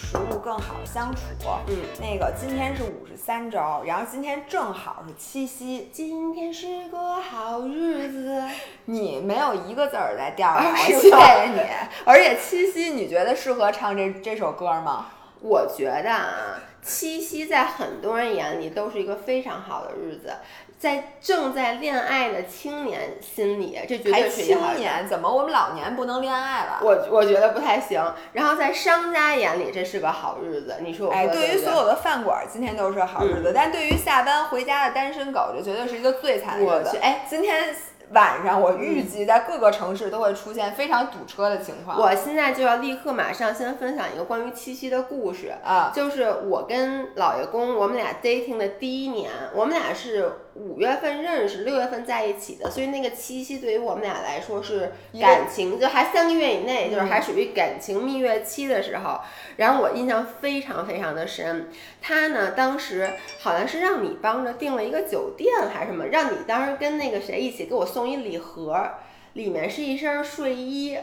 [0.00, 1.20] 食物更好相处。
[1.66, 8.42] 嗯，那个今天是五十三周，然后今天正好是七夕，今天是个好日子。
[8.86, 11.60] 你没有一个字儿在调上， 是谢谢你。
[12.04, 15.08] 而且七夕，你觉得适合唱这这首歌吗？
[15.40, 20.32] 我觉得啊，七夕在很多人眼里都是一个非常好的日子，
[20.78, 24.42] 在正在恋爱的青年心里，这绝对是。
[24.42, 26.78] 青年，怎么我们老年不能恋爱了？
[26.82, 28.00] 我我觉得不太行。
[28.32, 30.76] 然后在商家眼里，这是个好日子。
[30.80, 36.96] 你说我哎，对于所有的饭馆，今天都是好日子，但对于下班回家的单身狗，这绝对是一个最惨的日子。
[36.98, 37.74] 哎，今天
[38.10, 42.00] 晚上我预计在各个城市都会出现非常堵车的情况。
[42.00, 45.52] 我现在就要立刻马上先分享一个关于七夕的故事。
[45.64, 59.20] 啊，就是我跟老爷公，我们俩 dating 的第一年，我们俩是五月份认识，六月份在一起的，所以那个七夕对于我们俩来说是感情，就还三个月以内，就是嗯还属于感情蜜月期的时候。
[59.56, 61.70] 然后我印象非常非常的深，
[62.00, 68.90] 他呢当时好像是让你帮着订了一个酒店还是什么，让你当时跟那个谁一起给我送一礼盒，
[69.34, 70.98] 里面是一身睡衣，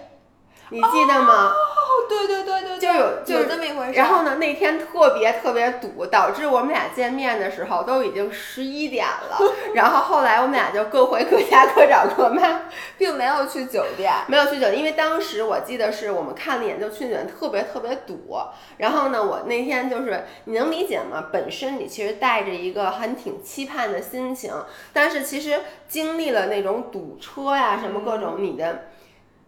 [0.70, 1.52] 你记得吗？
[1.54, 3.94] 哦，对对对对，对就有就有是这么一回事。
[3.94, 9.38] 然后呢，那天特别特别堵，导致我们俩见面的时候都已经十一点了。
[9.76, 12.62] 然后后来我们俩就各回各家，各找各妈，
[12.98, 14.12] 并没有去酒店。
[14.28, 18.38] 没有去酒店，因为当时我记得是我们看了一眼就去酒店，特别特别堵。
[18.78, 21.26] 然后呢，我那天就是你能理解吗？
[21.32, 24.52] 本身你其实带着一个还挺期盼的心情，
[24.92, 28.88] 但是其实经历了那种堵车呀什么各种，你的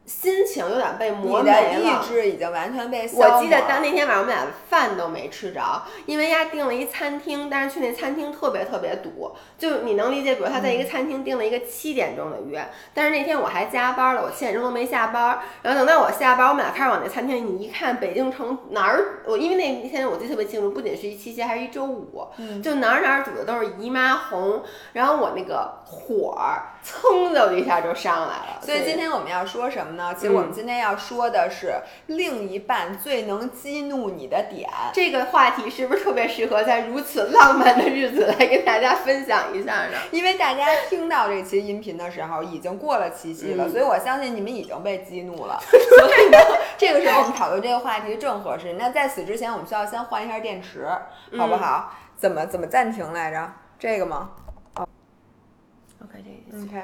[0.08, 1.82] 心情有点被磨你的没了。
[1.82, 22.26] 意志已经完全被消磨我记得当那天晚上我们俩饭都没吃着，因为丫订了一餐厅，但是去那餐厅特别特别堵，就你能理解，比如他在一个餐厅订了一个七点钟的约，但是那天我还加班了，我七点钟都没下班，然后等到我下班，我们俩开始往那餐厅，你一看北京城哪儿，我因为那天我记得特别清楚，不仅是一七夕，还是一周五，
[22.64, 24.64] 就哪儿哪儿堵的都是姨妈红，
[24.94, 30.16] 然后我那个火儿噌的一下就上来了，所以今天我们要说什么呢？
[30.16, 31.76] 其实我们今天要说的是
[32.06, 34.70] 另一半最能激怒你的点。
[34.94, 39.98] 这个话题是不是特别适合在如此浪漫的日子来跟大家分享一下呢？
[40.12, 45.60] 因为大家听到这期音频的时候，已经过了七夕了，嗯所以我相信你们已经被激怒了。
[45.68, 46.38] 所以呢，
[46.78, 48.74] 这个时候我们讨论这个话题正合适。
[48.74, 50.88] 那在此之前，我们需要先换一下电池，
[51.38, 51.92] 好不好？
[52.16, 53.52] 怎么怎么暂停来着？
[53.80, 54.32] 这个吗
[54.74, 56.82] ？OK，这个 OK，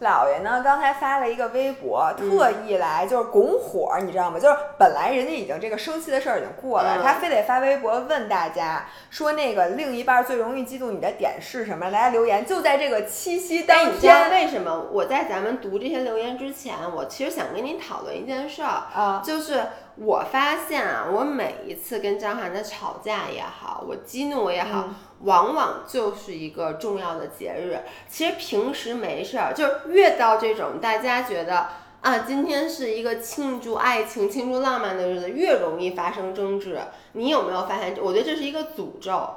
[0.00, 4.38] 姥爷呢，刚才发了一个微博，特意来就是拱火，你知道吗？
[4.38, 11.90] 就是本来人家已经这个生气的事儿已经过了，嗯他非得发微博问大家说那个另一半最容易激怒你的点是什么？
[11.90, 19.62] 大家留言，就在这个七夕但当你知道天为什么我在咱们读这些留言之前，我其实想跟你讨论一件事儿，啊，就是
[19.96, 24.90] 我发现啊，我每一次跟张涵的吵架也好，我激怒也好，
[25.22, 27.80] 往往就是一个重要的节日。
[28.08, 31.68] 其实平时没事儿，就是越到这种大家觉得。
[32.02, 36.78] 啊，今天是一个庆祝爱情、庆祝浪漫的日子，越容易发生争执。
[37.14, 37.96] 你有没有发现？
[38.00, 39.28] 我觉得这是一个诅咒。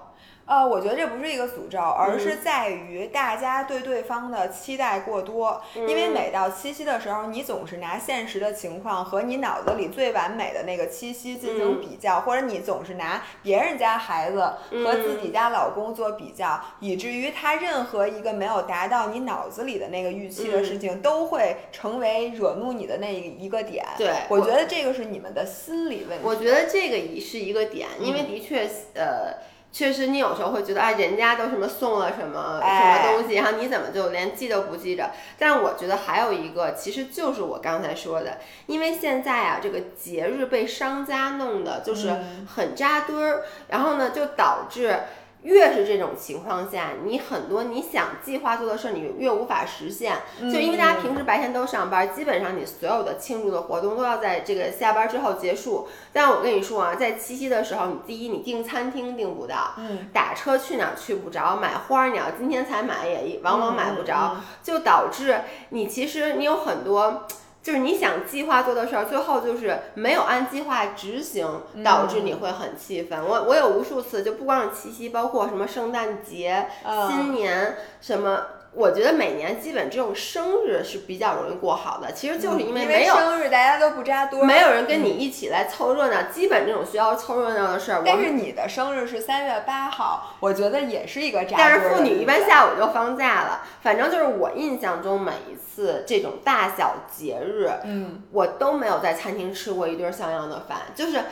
[0.50, 5.62] 呃，我觉得这不是一个诅咒，而嗯是在于大家对对方的期待过多。
[5.76, 14.40] 因为嗯每到七夕的时候，你总是拿现实的情况和你脑子里最完美的那个七夕进行嗯比较，或者你总是拿别人家孩子
[14.72, 23.86] 和自己家老公做比较，以至于他任何一个没有达到你脑子里的那个预期的嗯事情，都会成为惹怒你的那一个点。
[24.00, 26.26] 对我觉得这个是你们的心理问题。
[26.26, 29.36] 我觉得这个也是一个点，因为的确，呃，
[29.72, 35.12] 确实你有时候会觉得，啊，人家都什么送了什么什么哎东西，然后你怎么就连记都不记着？
[35.38, 42.14] 但我觉得还有一个，其实就是我刚才说的，因为现在啊，这个节日被商家弄的就是
[42.56, 45.00] 很扎堆儿，然后呢，就导致。
[45.44, 50.18] 越是这种情况下，你很多你想计划做的事儿，你越无法实现。
[50.42, 55.88] 就因为大家平时白天都上班，基本上你所有的庆祝的活动都要在这个下班之后结束。
[56.12, 67.26] 但我跟你说啊，在七夕的时候，你第一你订餐厅订不到，嗯，打车去哪儿去不着，买花儿你要今天才买也往往买不着，嗯就导致你其实你有很多。
[67.70, 73.24] 就是你想计划做的事儿，最后就是没有按计划执行，导致你会很气愤。
[73.24, 78.44] 我我有无数次，就不光是七夕，包括什么圣诞节、嗯新年什么。
[78.72, 86.24] 我觉得每年基本只有生日是比较容易过好的，其实就是因为没有、生日大家都不扎堆，没有人跟你一起来凑热闹。
[86.32, 93.62] 基本这种需要凑热闹的事儿，但是你的生日是三月八号，我觉得也是一个扎堆但是妇女一般下午就放假了。
[93.82, 101.24] 反正就是我印象中每一次这种大小节日，嗯，我都没有在餐厅吃过一顿像样的饭，就是。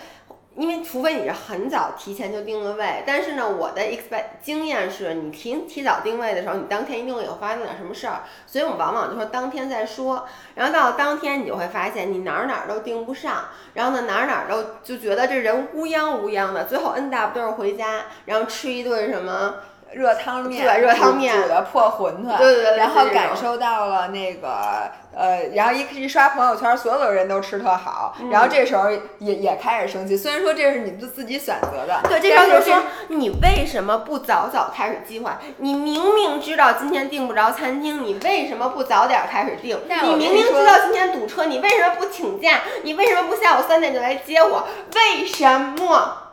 [0.57, 10.27] 因为除非你是很早提前就定了位，但是呢，我的 expect 经验是你提提早定位的时候，你当天一定会有发生点什么事儿，所以我们往往就说当天再说。
[10.55, 13.45] 然后到了当天，你就会发现你哪儿哪儿都订不上，
[13.75, 19.55] 然后呢哪儿哪儿都就觉得这人乌泱乌泱的，最后 N W 都是回家，然后吃一顿什么。
[19.93, 28.89] 热汤面，对热汤面煮的破馄饨，对对对，然后感受到了那个呃，然后一一刷朋友圈，所有的人都吃特好，然后这时候
[29.19, 30.15] 也也开始生气。
[30.15, 35.39] 虽然说这是你们自己选择的，对，这时候就说你为什么不早早开始计划？
[35.57, 39.79] 你明明知道今天订不着餐厅，你为什么不早点开始订？
[40.03, 42.59] 你明明知道今天堵车，你为什么不请假？
[42.83, 44.67] 你为什么不下午三点就来接我？
[44.93, 46.26] 为什么？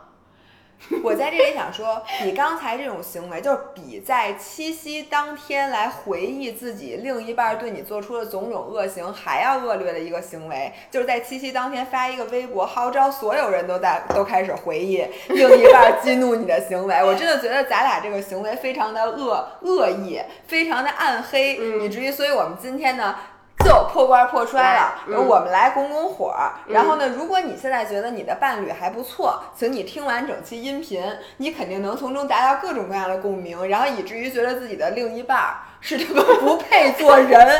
[1.03, 17.03] 我在这里想说，你刚才这种行为，就是比在七夕当天来回忆自己另一半对你做出的种种恶行还要恶劣的一个行为，就是在七夕当天发一个微博，号召所有人都在都开始回忆另一半激怒你的行为。
[17.03, 23.15] 我真的觉得咱俩这个行为非常的恶恶意，非常的暗黑，以至于，所以我们今天呢。
[23.65, 26.33] 就破罐破摔了，我们来拱拱火。
[26.67, 31.03] 然后呢，如果你现在觉得你的伴侣还不错，请你听完整期音频，
[31.37, 37.59] 你肯定能从中达到各种各样的共鸣，然后以至于觉得自己的另一半是这个不配做人。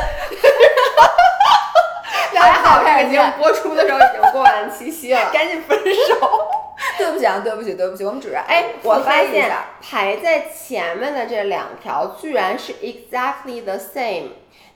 [2.38, 6.48] 还好这个节目播出的时候已经过完七夕了， 赶紧分手。
[6.98, 8.34] 对不起啊，对不起，对不起，我们只是。
[8.34, 9.50] 哎，我发现
[9.80, 14.28] 排在前面的这两条居然是 exactly the same。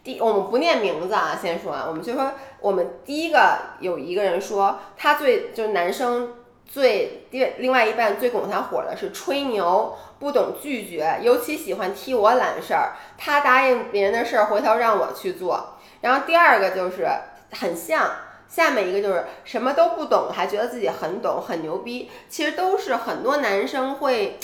[0.03, 6.37] 第，我们不念名字啊，先说啊，我们就说，我们第一个有一个人说，他最就是男生
[6.67, 12.93] 最第另外一半最拱他火的是吹牛，不懂拒绝，尤其喜欢踢我懒事儿。
[13.19, 15.77] 他答应别人的事儿，回头让我去做。
[16.01, 17.07] 然后第二个就是
[17.53, 18.11] 很像，
[18.51, 22.11] 下面一个就是什么都不懂，还觉得自己很懂，很牛逼。
[22.29, 24.39] 其实都是很多男生会，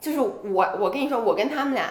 [0.00, 1.88] 就是我，我跟你说，我跟他们俩。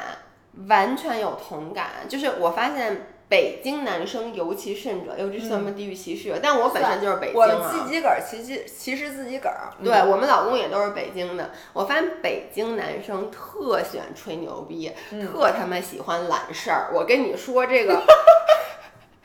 [0.68, 7.72] 完全有同感，就是我发现北京男生尤其甚者，尤其是他们地域歧视，但我本身就是北京啊。
[7.72, 11.52] 自己个儿其实歧视自己个儿，对我们老公也都是北京的。
[11.72, 14.92] 我发现北京男生特喜欢吹牛逼，
[15.32, 16.90] 特他妈喜欢揽事儿。
[16.94, 18.02] 我跟你说这个。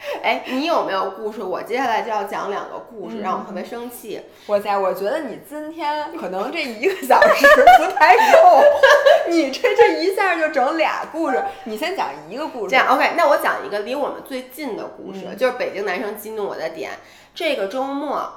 [0.23, 1.43] 哎，你有没有故事？
[1.43, 4.21] 我接下来就要讲两个故事，让我特别生气。
[4.47, 7.47] 我在，我觉得你今天可能这一个小时
[7.79, 8.63] 不太够，
[9.29, 11.43] 你这这一下就整俩故事。
[11.65, 12.71] 你先讲一个故事。
[12.71, 16.91] 这样 OK，那我讲一个离我们最近的故事，就是北京男生激怒我的点。
[17.35, 18.33] 这个周末，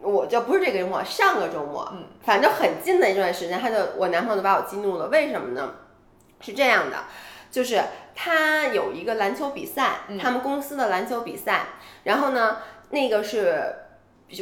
[0.00, 5.08] 我就不是这个周末，上个周末，嗯，反正很近的一段时间，他就我男朋友就把我激怒了。
[5.08, 5.74] 为什么呢？
[6.40, 6.96] 是这样的。
[7.48, 7.80] 就是
[8.16, 11.66] 他有一个篮球比赛，他们公司的篮球比赛，
[12.02, 12.58] 然后呢，
[12.90, 13.76] 那个是。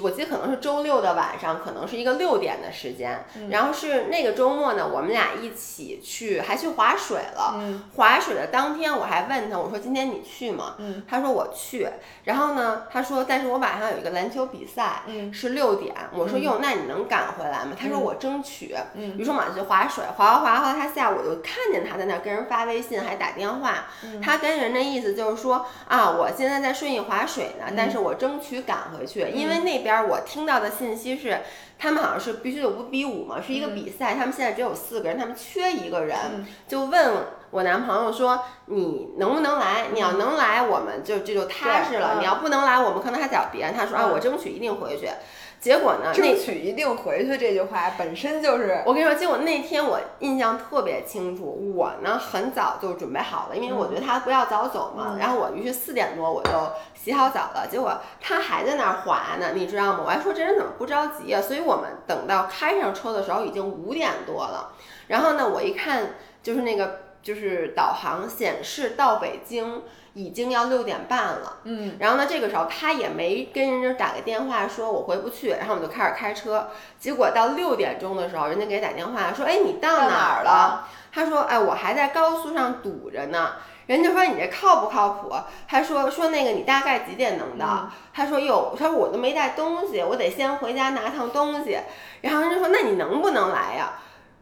[0.02, 7.62] 我记得可能是周六的晚上，可能是一个六点的时间，然后是那个周末呢，我们俩一起去，还去划水了。
[7.94, 10.76] 划水的当天，我还问他，我说今天你去吗？
[11.06, 11.86] 他说我去。
[12.24, 15.94] 然后呢，他说，但是我晚上有一个篮球比赛，是六点。
[16.14, 17.76] 我说哟，那你能赶回来吗？
[17.78, 18.74] 他说我争取。
[19.18, 23.84] 于是我们就去划水，划划划，后来他下午就看见他在那跟人发微信，还打电话。
[24.22, 29.73] 他跟人的意思就是说啊，我现在在顺义划水呢，但是我争取赶回去，因为那。
[29.74, 31.40] 那边我听到的信息是，
[31.78, 37.12] 他们好像是必须得五比五嘛，是一个比赛，他们现在只有四个人，他们缺一个人，就问
[37.50, 39.86] 我男朋友说，你能不能来？
[39.92, 43.74] 你要能来，我们就这就踏实了；你要不能来，我们可能还找别人。
[43.74, 45.08] 他说啊，我争取一定回去。
[45.64, 46.12] 结果呢？
[46.12, 48.82] 争取一定回去这句话本身就是……
[48.84, 51.72] 我跟你说，结果那天我印象特别清楚。
[51.74, 55.16] 我呢很早就准备好了，因为我觉得他不要早走嘛。
[55.18, 56.50] 然后我于是四点多我就
[56.92, 57.66] 洗好澡了。
[57.70, 60.00] 结果他还在那儿滑呢，你知道吗？
[60.04, 61.40] 我还说这人怎么不着急啊？
[61.40, 64.74] 所以我们等到开上车的时候已经五点多了。
[65.06, 66.10] 然后呢，我一看
[66.42, 69.82] 就是那个就是导航显示到北京。
[70.16, 76.68] 已经要六点半了，嗯，然后呢，这个时候他也没跟人家打个电话说我回不去，然后我们就开始开车。
[77.00, 80.86] 结果到六点钟的时候，人家给打电话说，哎，你到哪儿了？
[81.12, 83.54] 他说，哎，我还在高速上堵着呢。
[83.86, 85.34] 人家说你这靠不靠谱？
[85.66, 87.90] 他说说那个你大概几点能到？
[88.12, 91.76] 他说哟，他说我都没带东西，我得先回家拿趟东西。
[92.20, 93.94] 然后人家说那你能不能来呀？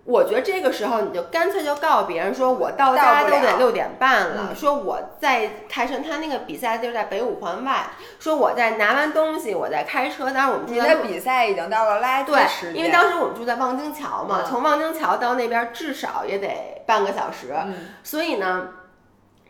[0.04, 4.52] 我觉得这个时候你就干脆就告诉别人说，我到家都得六点半了。
[4.52, 7.90] 说我在泰山，他那个比赛就是在北五环外。
[8.18, 10.32] 说我在拿完东西，我在开车。
[10.32, 17.54] 当时我们住在比赛已经到了垃圾时间，对，因为当时我们住在望京桥嘛，从望京桥到那边至少也得半个小时。
[18.02, 18.70] 所以呢，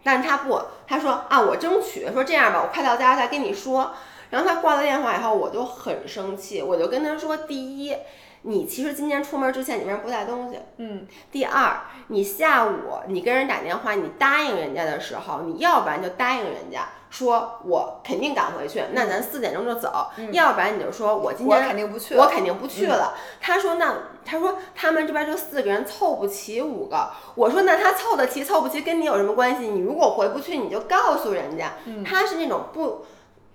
[0.05, 3.93] 但是他不，他说啊，我争取说这样吧，我快到家再跟你说。
[4.29, 7.95] 然后他挂了电话以后，我就很生气，我就跟他说：第一，
[8.43, 10.59] 你其实今天出门之前你为什么不带东西？
[10.79, 12.73] 嗯，第二，你下午
[13.07, 23.15] 你跟人打电话，你答应人家的时候，你要不然就答应人家说我肯定赶回去，那咱四点钟就走；要不然你就说我今我天肯定不去，我肯定不去了。
[23.41, 23.95] 他说那
[24.25, 27.11] 他说他们这边就四个人凑不齐五个。
[27.37, 29.69] 我说那他凑得齐凑不齐跟你有什么关系？
[29.69, 31.75] 你如果回不去，你就告诉人家。
[32.05, 33.05] 他是那种不。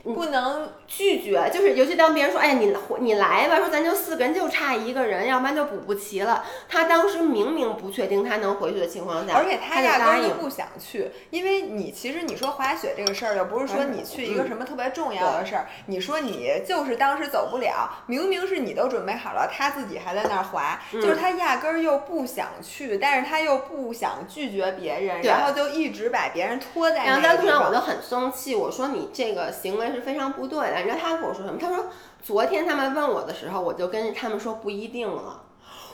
[0.04, 6.46] 不能拒绝，就是尤其当别人说，哎呀，你你来吧，说咱就四个人，就差一个人，要不然就补不齐了。
[6.70, 27.06] 他当时明明不确定他能回去的情况下，而且他压根就不想去，因为你其实你说滑雪这个事儿，又不是说你去一个什么特别重要的事儿，你说你就是当时走不了，明明是你都准备好了，他自己还在那儿滑，就是他压根儿又不想去，但是他又不想拒绝别人，然后就一直把别人拖在。
[27.06, 30.78] 然后在路上我就很生气，我说你这个行为是非常不对的。
[30.78, 31.60] 你知道他跟我说什么？
[31.60, 31.88] 他说
[32.22, 35.44] 昨天他们问我的时候，我就跟他们说不一定了。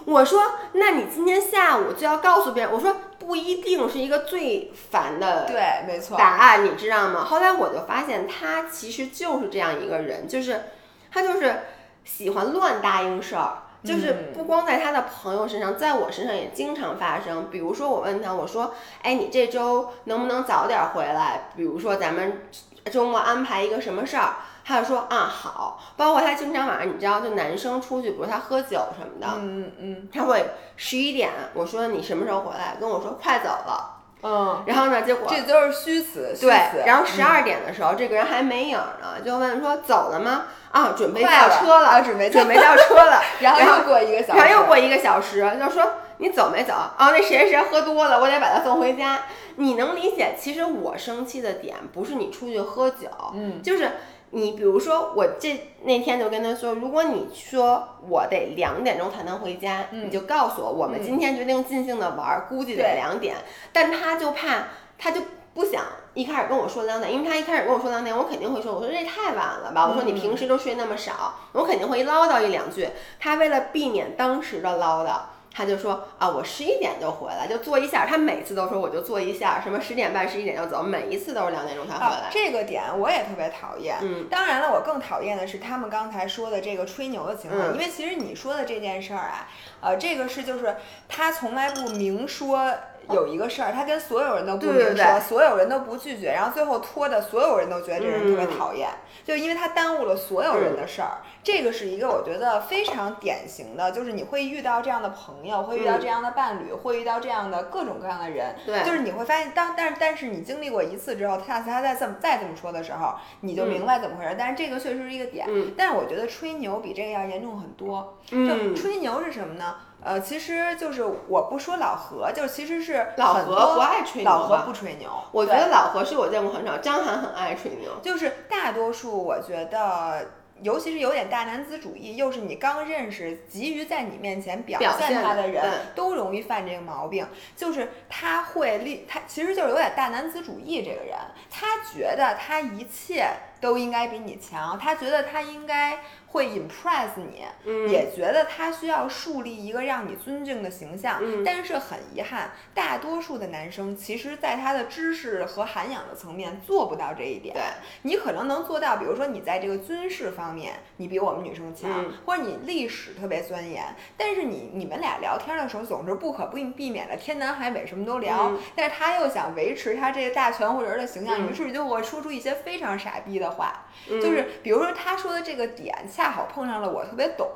[0.06, 0.42] 我说
[0.74, 2.72] 那你今天下午就要告诉别人。
[2.74, 7.24] 我说不一定是一个最烦的对，没错答案，你知道吗？
[7.26, 10.64] 后来我就发现他其实就是这样一个人，就是
[11.12, 11.62] 他就是
[12.04, 13.60] 喜欢乱答应事儿。
[13.84, 17.50] 就是不光在他的朋友身上，在我身上也经常发生。
[17.52, 21.50] 比如说我问他，我说，哎，你这周能不能早点回来？
[21.58, 22.44] 比如说咱们
[22.92, 24.34] 周末安排一个什么事儿？
[24.66, 32.78] 他就说啊好，包括他经常晚上，你知道，就男生出去，比如他喝酒什么的，嗯嗯，他会十一点，我说你什么时候回来？
[32.80, 40.44] 跟我说快走了，嗯，然后呢，结果这都是虚词，对，然后十二点的时候，这个人还没影呢，就问说走了吗？
[40.72, 45.92] 啊，准备叫车了，准备准备叫 车了，然后又过一个小时，然后又过一个小时，就说
[46.24, 46.74] 你走没走？
[46.74, 49.26] 啊，那谁谁谁喝多了，我得把他送回家。
[49.58, 50.34] 你能理解？
[50.40, 53.92] 其实我生气的点不是你出去喝酒，嗯，就是。
[54.36, 63.36] 你比如说，我这那天就跟他说，如果你说我得两点钟才能回家，你就告诉我，我们今天决定尽兴的玩，估计得两点。
[63.72, 65.22] 但他就怕，他就
[65.54, 65.84] 不想
[66.16, 72.90] 一开始跟我说两点，因为他一开始跟我说两点，我肯定会说，我说这太晚了吧，我说你平时都睡那么少，我肯定会唠叨一两句。
[73.20, 75.12] 他为了避免当时的唠叨。
[75.54, 78.06] 他就说啊，我十一点就回来，就坐一下。
[78.06, 82.30] 他每次都说我就坐一下，什么十点半、十一点就走，每一次都是两点钟才回来。
[82.32, 83.98] 这个点我也特别讨厌。
[84.02, 89.48] 嗯，当然了，我更讨厌的是他们刚才说的这个吹牛的情况，因为其实你说的这件事儿啊，
[89.82, 90.76] 呃，这个是就是
[91.08, 92.74] 他从来不明说。
[93.12, 98.90] 有一个事儿，他跟所有人都不明说，所有人都不拒绝，然后最后拖的所有人都觉得这人特别讨厌，
[99.24, 101.18] 就因为他耽误了所有人的事儿。
[101.44, 108.56] 这个是一个我觉得非常典型的，就是你会遇到这样的朋友，会遇到这样的伴侣，会遇到这样的各种各样的人。
[108.66, 114.36] 对，就是你会发现，当但是但是你经历过一次之后，下次他再这么再这么说的时候，你就明白怎么回事。
[114.40, 115.46] 但是这个确实是一个点，
[115.76, 118.18] 但是我觉得吹牛比这个要严重很多。
[118.30, 119.76] 就吹牛是什么呢？
[120.04, 125.10] 呃，其实就是我不说老何，就其实是老何不爱吹牛，老何不吹牛。
[125.32, 127.90] 我觉得老何是我见过很少，张涵很爱吹牛。
[128.02, 130.26] 就是大多数，我觉得，
[130.62, 135.64] 尤其是有点大男子主义，又是你刚认识，急于在你面前表现他的人，
[135.96, 137.26] 都容易犯这个毛病。
[137.56, 140.84] 就是他会立，他其实就是有点大男子主义。
[140.84, 141.18] 这个人，
[141.50, 143.28] 他觉得他一切
[143.64, 145.98] 都应该比你强，他觉得他应该。
[146.34, 147.46] 会 impress 你，
[147.92, 157.56] 也觉得他需要树立一个让你尊敬的形象，但是很遗憾，大多数的男生其实在他的知识和涵养的层面做不到这一点。
[158.02, 175.94] 你可能能做到，比如说你在这个军事方面，你比我们女生强，或者你历史特别钻研，但是你你们俩聊天的时候总是不可不避免的天南海北什么都聊，但是他又想维持他这个大全乎人的形象，于是就会说出一些非常傻逼的话，就是比如说他说的这个点。
[176.14, 177.48] 恰好碰上了我特别懂，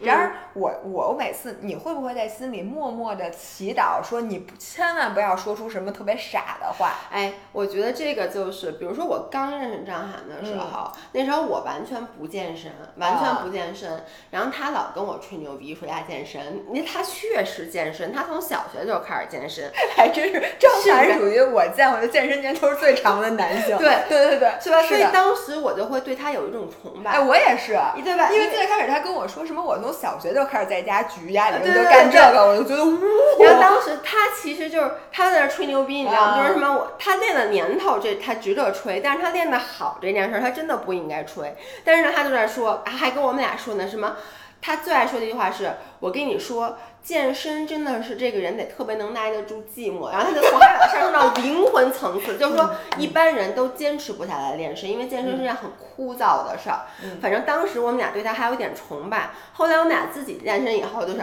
[0.00, 6.92] 然而我我每次你会不会在心里默默的祈祷说你千万不要说出什么特别傻的话？
[7.10, 23.76] 哎，我觉得这个就是，比如说我刚认识张涵的时候，那时候我完全不健身，完全不健身，然后他老跟我吹牛逼说他健身，因为他确实健身，他从小学就开始健身， 还真是张涵属于我见过的健身年头最长的男性。
[23.76, 24.82] 对对对对，是吧？
[24.82, 27.12] 所以当时我就会对他有一种崇拜。
[27.12, 27.78] 哎，我也是。
[28.02, 32.98] 对吧因为最开始他跟我说什么，我从小学就开始在家举哑铃就干这个，我就觉得呜。
[33.42, 36.38] 然后当时他其实就是他在那吹牛逼，你知道吗？
[36.38, 41.54] 就是什么我他练的年头这他值得吹，但是他练的好这件事他真的不应该吹。
[41.84, 44.16] 但是呢，他就在说，还跟我们俩说呢，什么？
[44.62, 46.76] 他最爱说的一句话是：我跟你说。
[47.06, 56.80] 健身真的是这个人得特别能耐得住寂寞，然后他就从海把上升到灵魂层次，就是说一般人都坚持不下来练身，因为健身是件很枯燥的事儿。
[57.22, 61.20] 反正当时我们俩对他还有一点崇拜，后来我们俩自己健身以后就是，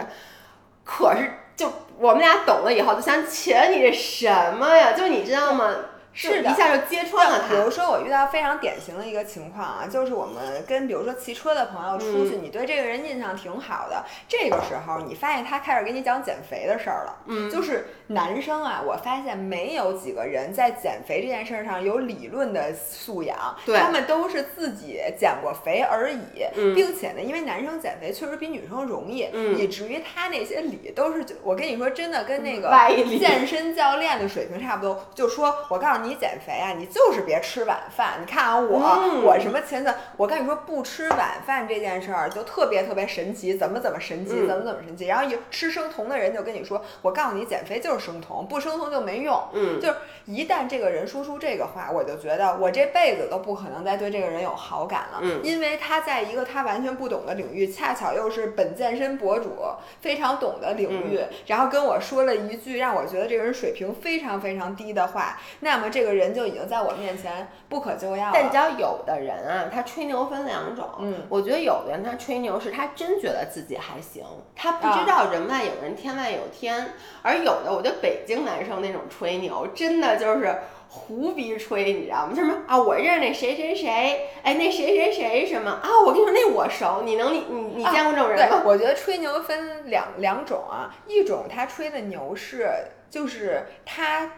[0.84, 4.94] 可是就我们俩懂了以后就想，切你这什么呀？
[4.96, 5.70] 就你知道吗？
[6.14, 7.48] 是一下就揭穿了他。
[7.48, 17.16] 比如说，我遇到非常典型的一个情况啊，就是我们跟比如说骑车的朋友出去，你对这个人印象挺好的，这个时候你发现他开始给你讲减肥的事儿了。
[17.26, 29.28] 嗯，就是男生啊，我发现没有几个人在减肥这件事上有理论的素养，他们都是自己减过肥而已，并且呢，因为男生减肥确实比女生容易，
[29.58, 32.70] 以至于他那些理都是，我跟你说真的，跟那个
[33.18, 35.04] 健身教练的水平差不多。
[35.12, 36.03] 就说我告诉你。
[36.04, 38.18] 你减肥啊，你就是别吃晚饭。
[38.20, 45.06] 你看啊，我我什么前次，我跟你说不吃晚饭这件事儿就特别特别神奇，怎么怎么神奇，怎么怎么神奇。
[45.06, 49.42] 然后有吃生酮的人就跟你说，我告诉你减肥就是生酮，不生酮就没用。
[49.54, 49.96] 嗯，就是
[50.26, 55.20] 一旦这个人说出这个话，我就觉得我这辈子都不可能再对这个人有好感了。
[55.22, 59.56] 嗯，因为他在一个他完全不懂的领域，恰巧又是本健身博主
[60.02, 65.90] 非常懂的领域，然后跟我说了一句让我觉得这个人水平非常非常低的话，那么。
[65.94, 68.30] 这个人就已经在我面前不可救药了。
[68.34, 70.88] 但你知道，有的人啊，他吹牛分两种。
[70.98, 74.24] 嗯，我觉得有的人他吹牛是他真觉得自己还行，
[74.56, 76.94] 他不知道人外有人，天外有天。
[77.22, 80.52] 而有的，我觉得北京男生那种吹牛，真的就是
[80.88, 82.32] 胡逼吹，你知道吗？
[82.34, 85.88] 什么啊，我认识那谁谁谁，哎，那谁谁谁什么啊？
[86.04, 87.02] 我跟你说，那我熟。
[87.04, 88.62] 你能你你你见过这种人吗？
[88.66, 92.68] 我觉得吹牛分两两种啊，一种他吹的牛是
[93.08, 94.32] 就是他。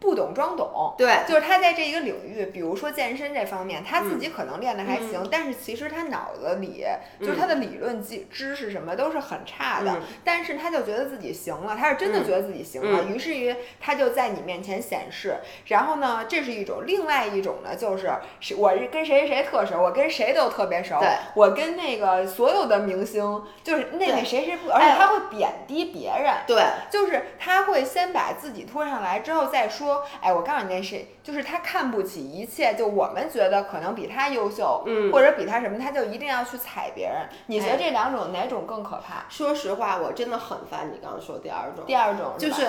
[0.00, 6.84] 不懂装懂，对，就是他在这一个领域，比如说健身这方面，他自己可能练的还行，但是其实他脑子里
[7.18, 18.08] 就是他的理论知知识什么都是很差的，但是他就觉得自己行了，他是真的觉得自己行了，于是于他就在你面前显示，然后呢，这是一种，另外一种呢，就是
[18.56, 21.00] 我是跟谁谁谁特熟，我跟谁都特别熟，
[21.34, 29.87] 我跟那个所有的明星，就是那那谁谁不，而且他会贬低别人，对，就是他会先把自己拖上来之后再说。
[29.88, 37.26] 说，哎，我告诉你那谁，就是他看不起一切，就我们觉得可能比他优秀，嗯，或者比他什么，他就一定要去踩别人。
[37.46, 39.24] 你觉得这两种哪种更可怕？
[39.30, 41.84] 说实话，我真的很烦你刚刚说第二种。
[41.86, 42.68] 第二种就是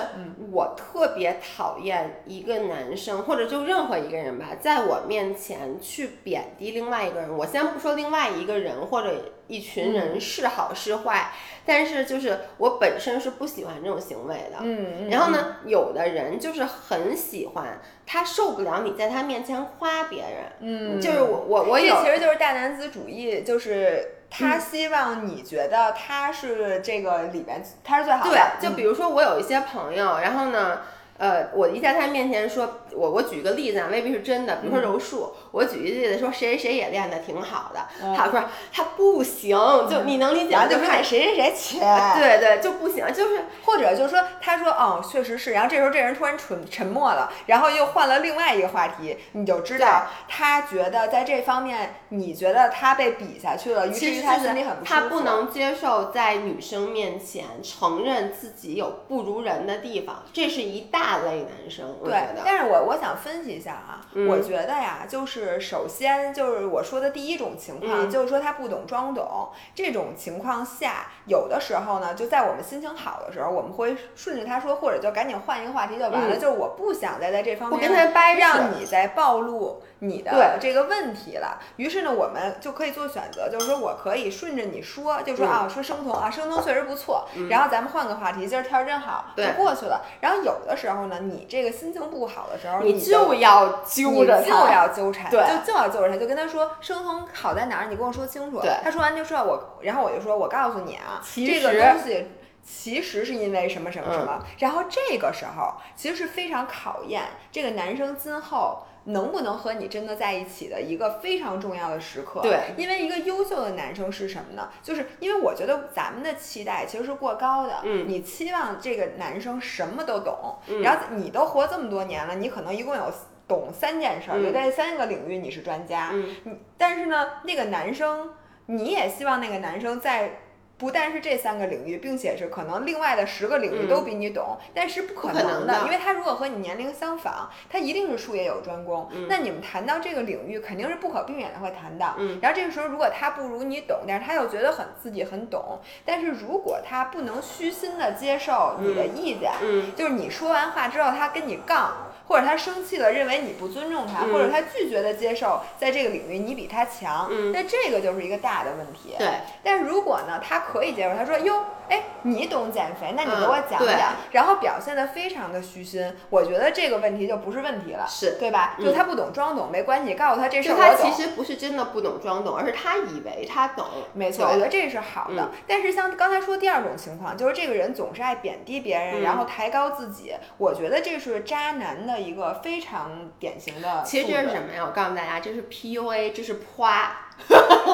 [0.50, 7.36] 我特别讨厌一个男生，或者就任何一个人吧，在我面前去贬低另外一个人。
[7.36, 11.32] 我先不说另外一个人或者一群人是好是坏。
[11.72, 30.80] 但是就是我本身是不喜欢这种行为的，嗯，然后呢，有的人就是很喜欢，他受不了你在他面前夸别人，嗯，就是我我我有，其实就是大男子主义，就是他希望你觉得他是这个里边他是最好的，对，就比如说我有一些朋友，然后呢。
[31.20, 34.56] 呃，我一在他面前说，我我举个例子啊，未必是真的。
[34.56, 37.80] 比如说柔术，我举一例子说谁谁谁也练的挺好的，
[38.16, 39.54] 他说他不行，
[39.90, 40.66] 就你能理解吗？
[40.66, 55.00] 就看谁谁谁 钱，对对，就不行，就是或者就是说，他说哦，确实是，然后这时候这人突然沉沉默了，然后又换了另外一个话题，你就知道他觉得在这方面，你觉得他被比下去了，于是他心里很不舒服。
[55.00, 61.09] 他不能接受在女生面前承认自己有不如人的地方，这是一大。
[61.10, 62.12] 大类男生，对，
[62.44, 81.58] 但是我我想分析一下啊，我觉得呀，就是首先就是我说的第一种情况，就是说他不懂装懂，这种情况下，有的时候呢，就在我们心情好的时候，我们会顺着他说，或者就赶紧换一个话题就完了，就是我不想再在这方面跟他掰让你再暴露你的这个问题了。
[81.76, 90.02] 于是呢，我们就可以做选择，就是说我可以顺着你说，就说啊，说生酮啊，生酮确实不错，然后咱们换个话题，今儿天儿真好，就过去了。
[90.20, 90.99] 然后有的时候。
[91.08, 98.60] 你这个心情不好的时候，你就要揪着他，就要纠缠，对，就就要揪着他，就跟他说生酮好在哪儿，你跟我说清楚。
[98.60, 102.26] 对，他说完就说，我，然后我就说，我告诉你啊，这个东西
[102.64, 104.44] 其实是因为什么什么什么。
[104.58, 108.86] 然后这个时候其实是非常考验这个男生今后。
[109.04, 112.40] 能不能和你真的在一起的一个非常重要的时刻？
[112.42, 114.68] 对，因为一个优秀的男生是什么呢？
[114.82, 117.80] 就是因为我觉得咱们的期待其实是过高的。
[117.84, 123.12] 嗯，你期望这个男生什么都懂，然后你都活这么多年了，你可能一共有
[123.48, 126.10] 懂三件事，就在三个领域你是专家。
[126.12, 128.30] 嗯，但是呢，那个男生，
[128.66, 130.40] 你也希望那个男生在。
[130.80, 139.06] 不但是这三个领域，并且是可能另外的十个领域都比你懂，但是不可能的因为他如果和你年龄相仿，他一定是术业有专攻。
[139.12, 142.14] 嗯那你们谈到这个领域，肯定是不可避免的会谈到。
[142.18, 159.16] 嗯然后这个时候，如果他不如你懂，但是他又觉得很自己很懂，但是如果他不能虚心的接受你的意见，嗯就是你说完话之后，他跟你杠，或者他生气了，认为你不尊重他，嗯或者他拒绝的接受在这个领域你比他强，嗯那这个就是一个大的问题。
[159.18, 159.26] 对，
[159.64, 168.76] 但是如果呢，他可以接受，他说哟，哎，你懂减肥，那你给我讲讲，然后表现的非常的虚心，我觉得这个问题就不是问题了，是对吧？
[168.78, 171.10] 嗯就他不懂装懂没关系，告诉他这事儿我懂。
[171.10, 173.84] 其实不是真的不懂装懂，而是他以为他懂。
[174.12, 175.42] 没错，我觉得这是好的。
[175.42, 184.02] 嗯但是像刚才说第二种情况，就是这个人总是爱贬低别人，嗯然后抬高自己，我觉得这是渣男的一个非常典型的。
[184.06, 184.62] 其实这是什？
[184.62, 184.84] 么呀？
[184.86, 187.16] 我告诉大家，这是 PUA，这是夸。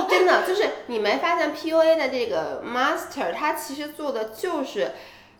[0.08, 4.92] 真的，就是你没发现 PUA 的这个 master，他其实做的就是，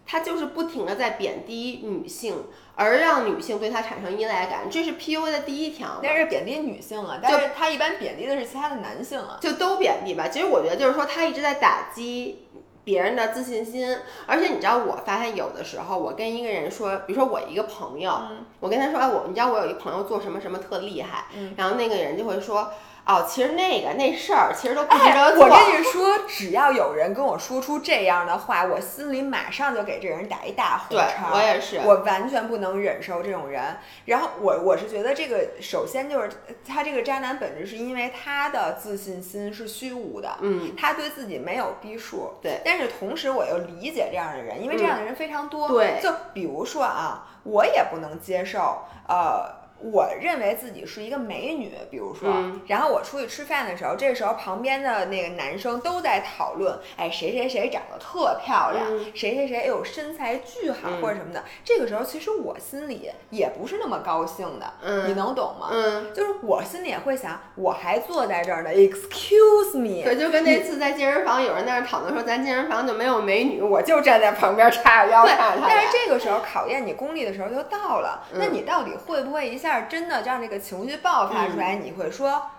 [0.07, 2.45] 他就是不停的在贬低女性，
[2.77, 6.01] 而让女性对他产生依赖感，这是 PUA 的第一条嘛。
[6.03, 9.39] 但是贬低女性啊，但是他一般贬低的是其他的男性啊。
[9.41, 10.29] 就都贬低吧。
[10.29, 12.47] 其实我觉得就是说，他一直在打击
[12.87, 13.95] 别人的自信心。
[14.27, 18.19] 而且你知道，我发现有的时候，我跟一个人说，比如说我一个朋友，
[18.61, 22.71] 我跟他说，哎，我你知道我有一朋友做什么什么特厉害，嗯然后那个人就会说。
[23.07, 25.45] 哦，其实那个那事儿其实都不值哎，得做。
[25.45, 31.31] 我跟你说，只要有人跟我说出这样的话，我心里马上就给这人打一大红对叉。
[31.33, 33.77] 我也是，我完全不能忍受这种人。
[34.07, 36.31] 然后我我是觉得这个，首先就是
[36.67, 42.33] 他这个渣男本质是因为他的自信心是虚无的，嗯，他对自己没有逼数。
[42.43, 45.69] 对但是同时我又理解这样的人，因为这样的人非常多。
[45.69, 49.65] 对就比如说啊，我也不能接受，呃。
[49.79, 61.45] 我认为自己是一个美女，比如说，嗯然后我出去吃饭的时候，这时候旁边的那个男生都在讨论，哎，谁谁谁长得特漂亮，嗯谁谁谁哎呦身材巨好、嗯或者什么的。
[61.63, 65.69] 这个时候其实我心里也不是那么高兴的，嗯你能懂吗？
[65.71, 75.59] 嗯，就是我心里也会想，我还坐在这儿呢，excuse me，对，就跟那次在健身房有人在那儿讨论说，咱健身房就没有美女，我就站在旁边叉着腰对，看。
[75.63, 81.77] 但是这个时候考验你功力的时候就到了，嗯那你到底会不会一下真的让这个情绪爆发出来？
[81.77, 82.53] 嗯你会说啊，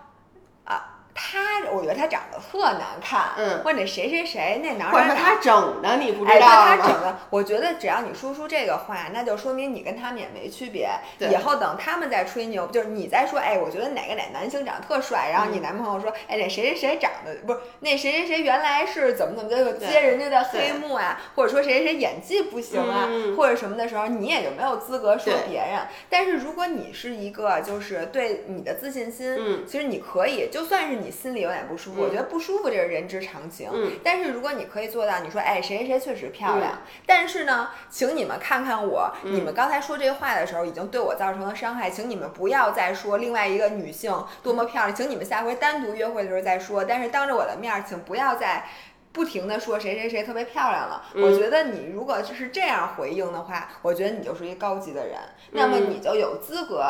[1.18, 3.60] 他，我觉得他长得特难看，嗯。
[3.64, 6.76] 或者那谁谁谁那哪儿或者说哪儿哪儿他整的，你不知道吗？
[6.76, 10.88] 他整的，我觉得只要你说出这个话，那就说明你跟他们也没区别。
[11.18, 11.28] 对。
[11.30, 15.52] 以后等他们再吹牛，就是你在说，哎，我觉得哪个哪男星长得特帅，然后嗯。
[15.54, 19.88] 你男朋友说，哎，那谁谁谁长得不是那谁谁谁原来是怎么怎么着，就对。
[19.88, 23.36] 揭人家的黑幕啊，或者说谁谁谁演技不行啊，嗯。
[23.36, 25.80] 或者什么的时候，你也就没有资格说别人。
[26.08, 29.64] 但是如果你是一个就是对你的自信心，嗯。
[29.66, 32.10] 其实你可以，就算是你心里有点不舒服，我嗯。
[32.10, 33.70] 觉得不舒服这是人之常情。
[33.72, 33.92] 嗯。
[34.02, 39.34] 但是如果你可以做到，你说哎谁谁谁确实漂亮，但是呢，请你们看看我，嗯。
[39.34, 48.64] 你们刚才说这话的时候已经对我造成了伤害，请你们不要再说另外一个女性多么漂亮，请你们下回单独约会的时候再说，但是当着我的面儿，请不要再。
[49.10, 51.24] 不停的说谁谁谁特别漂亮了，嗯。
[51.24, 55.16] 我觉得你如果就是这样回应的话，我觉得你就是一个高级的人，
[55.52, 55.90] 那么嗯。
[55.90, 56.84] 你就有资格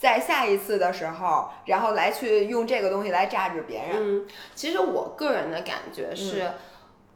[0.00, 3.90] 在下一次的时候，然后来去用这个东西来榨制别人。
[3.92, 6.42] 嗯，其实我个人的感觉是。
[6.42, 6.52] 嗯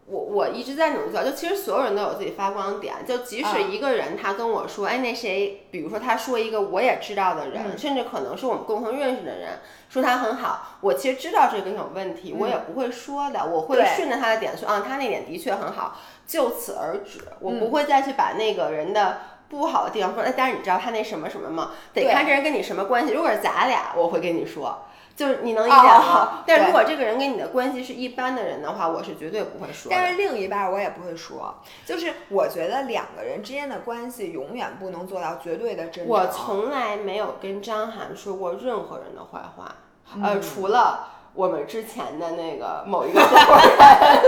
[0.07, 19.20] 我我一直在努力做，就其实所有人都有自己发光点，就即使嗯一个人他跟我说，哎，那谁，比如说他说一个我也知道的人，嗯甚至可能是我们共同认识的人，说他很好，我其实知道这个人有问题，我也不会说的，我会顺着他的点说，啊，他那点的确很好，就此而止，我嗯不会再去把那个人的。
[19.59, 21.71] 不好的地方说，哎，但是你知道他那什么什么吗？
[21.93, 23.12] 得看这人跟你什么关系。
[23.12, 24.87] 如果是咱俩，我会跟你说，
[25.17, 26.43] 就是你能理解吗？
[26.47, 29.90] 但如果这个人跟你的关系是一般的人的话，我是绝对不会说。
[29.90, 31.55] 但是另一半我也不会说，
[31.87, 36.09] 就是我觉得两个人之间的关系永远不能做到绝对的真诚。
[36.09, 39.77] 我从来没有跟张涵说过任何人的坏话，
[40.23, 44.23] 呃，嗯除了我们之前的那个某一个合伙人，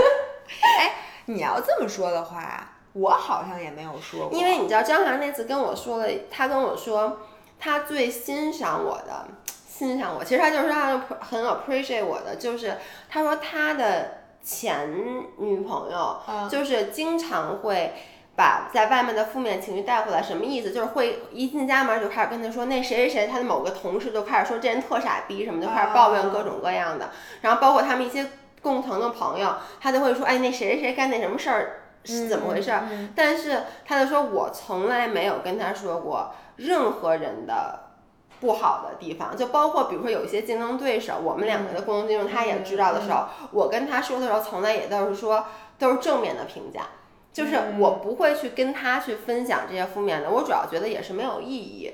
[1.25, 4.37] 你要这么说的话，我好像也没有说过。
[4.37, 7.19] 因为你知道张涵那次跟我说了，他跟我说
[7.59, 9.27] 他最欣赏我的，
[9.67, 12.77] 欣赏我，其实他就是他很 appreciate 我的，就是
[13.09, 14.89] 他说他的前
[15.37, 17.93] 女朋友嗯就是经常会。
[18.37, 20.69] 把在外面的负面情绪带回来，什么意思？
[20.69, 27.09] 就是会一进家门就开始跟他说，那谁谁谁他的某个同事就开始说这人特傻逼什么，就开始抱怨各种各样的。
[27.41, 28.27] 然后包括他们一些
[28.61, 32.87] 共同的朋友，他就会说，哎，那谁谁谁干那什么事儿是怎么回事儿？
[32.89, 37.79] 嗯但是他就说，我从来没有跟他说过任何人的
[38.39, 45.45] 不好的地方，就包括比如说有一些竞争对手，我们两个的共同竞争他也知道的时候，我跟他说的时候，从来也都是说
[45.77, 46.87] 都是正面的评价。
[47.33, 51.93] 就是我不会去跟他去分享这些负面的，我主要觉得也是没有意义。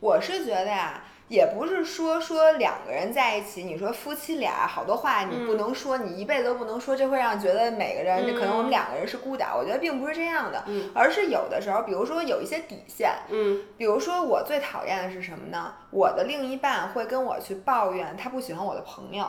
[0.00, 1.04] 我是觉得呀。
[1.28, 9.54] 也不是说说两个人在一起，你说夫妻俩好多话你不能说，你一辈子都不能说，这会让觉得每个人可能我们两个人是孤岛。
[9.56, 10.64] 我觉得并不是这样的，
[10.94, 15.74] 而是有的时候，比如说有一些底线，嗯，比如说我最讨厌的是什么呢？
[15.90, 19.26] 我的另一半会跟我去抱怨他不喜欢我的朋友，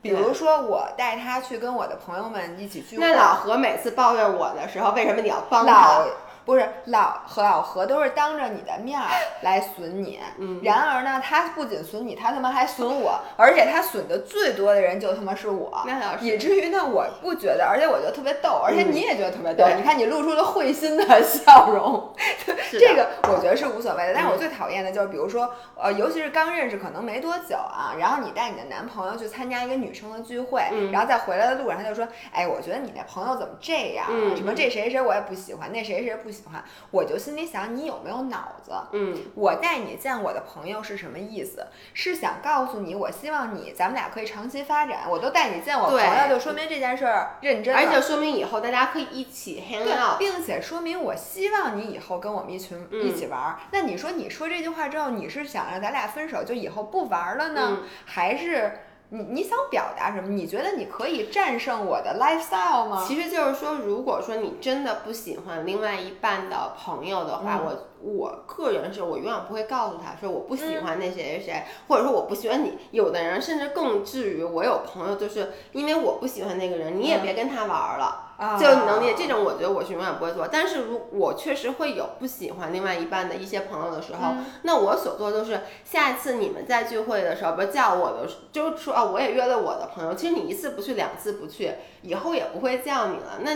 [0.00, 6.04] 比如说我带他去跟我的朋友们一起聚会，那老何每次抱怨我的时候，为什么你要帮他？
[6.44, 9.08] 不是老和老何都是当着你的面儿
[9.42, 10.20] 来损你，
[10.62, 15.82] 然而呢，他不仅损你，他他妈还损我，而且他损的最多的人就他妈是我，
[16.20, 19.64] 以至于呢，我不觉得，而且我觉得特别逗，而且你也觉得特别逗。
[19.76, 22.12] 你看你露出了会心的笑容，
[22.70, 24.12] 这个我觉得是无所谓的。
[24.14, 34.06] 但是我最讨厌的就是，比如说，呃，尤其是刚认识可能没多久啊，然后你带你的男朋友去参加一个女生的聚会，然后在回来的路上他就说，哎，我觉得你那朋友怎么这样？
[34.36, 36.33] 什么这谁谁我也不喜欢，那谁谁不。
[36.34, 38.72] 喜欢，我就心里想你有没有脑子？
[38.92, 41.64] 嗯，我带你见我的朋友是什么意思？
[41.92, 45.04] 是想告诉你，我希望你咱们俩可以长期发展。
[45.08, 53.56] 我都带你见我朋友，就说明这件事儿认真，而且说明以后大家可以一起 hang out，并且说明我希望你以后跟我们一群一起玩。
[53.70, 58.80] 那你说你说这句话之后，你是想让咱俩分手就以后不玩了呢，还是？
[59.14, 60.28] 你你想表达什么？
[60.28, 63.04] 你觉得你可以战胜我的 lifestyle 吗？
[63.06, 72.78] 其实就是说，如果说你真的不喜欢另外一半的朋友的话，我我个人是我永远不会告诉他说我不喜欢那谁谁谁，或者说我不喜欢你。
[72.90, 78.20] 有的人甚至更至于，我有朋友就是因为我不喜欢那个人，你也别跟他玩了。
[78.58, 80.48] 就你能理解这种，我觉得我是永远不会做。
[80.48, 90.14] 但是如我确实会有不喜欢另外一半的一些朋友的时候，那我所做就是，下一次你们在聚会的时候，不叫我的，就是说啊，我也约了我的朋友。
[90.14, 93.38] 其实你一次不去，两次不去，以后也不会叫你了。
[93.42, 93.52] 那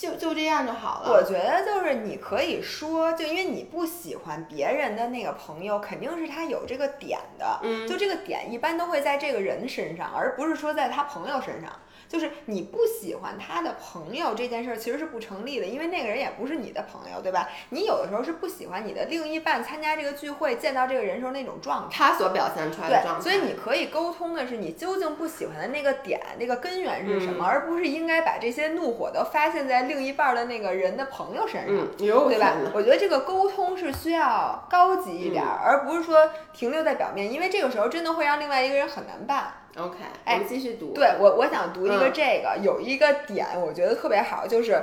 [0.00, 1.10] 就就这样就好了。
[1.12, 7.60] 我觉得就是你可以说，就因为你不喜欢别人的那个朋友，肯定是他有这个点的。
[7.62, 11.70] 嗯，就这个点一般都会在这个人身上，而不是说在他朋友身上。
[12.08, 17.48] 就是你不喜欢他的朋友这件事儿其实是不成立的，因为那个人也不是你的朋友，对吧？
[17.70, 23.20] 你有的时候是不喜欢你的另一半参加这个聚会见到这个人时候那种状态，他所表现出来的状态。
[23.22, 31.86] 所以你可以沟通的是你究竟不喜欢的那个点，那个根源是什么，而不是应该把这些怒火都发泄在另一半的那个人的朋友身上，
[32.28, 32.54] 对吧？
[32.74, 39.52] 我觉得这个沟通是需要高级一点，而不是说停留在表面，因为这个时候真的会让另外一个人很难办。
[39.76, 40.92] OK，哎，继续读。
[40.92, 44.82] 对我，我想读一个这个，有一个点我觉得特别好，就是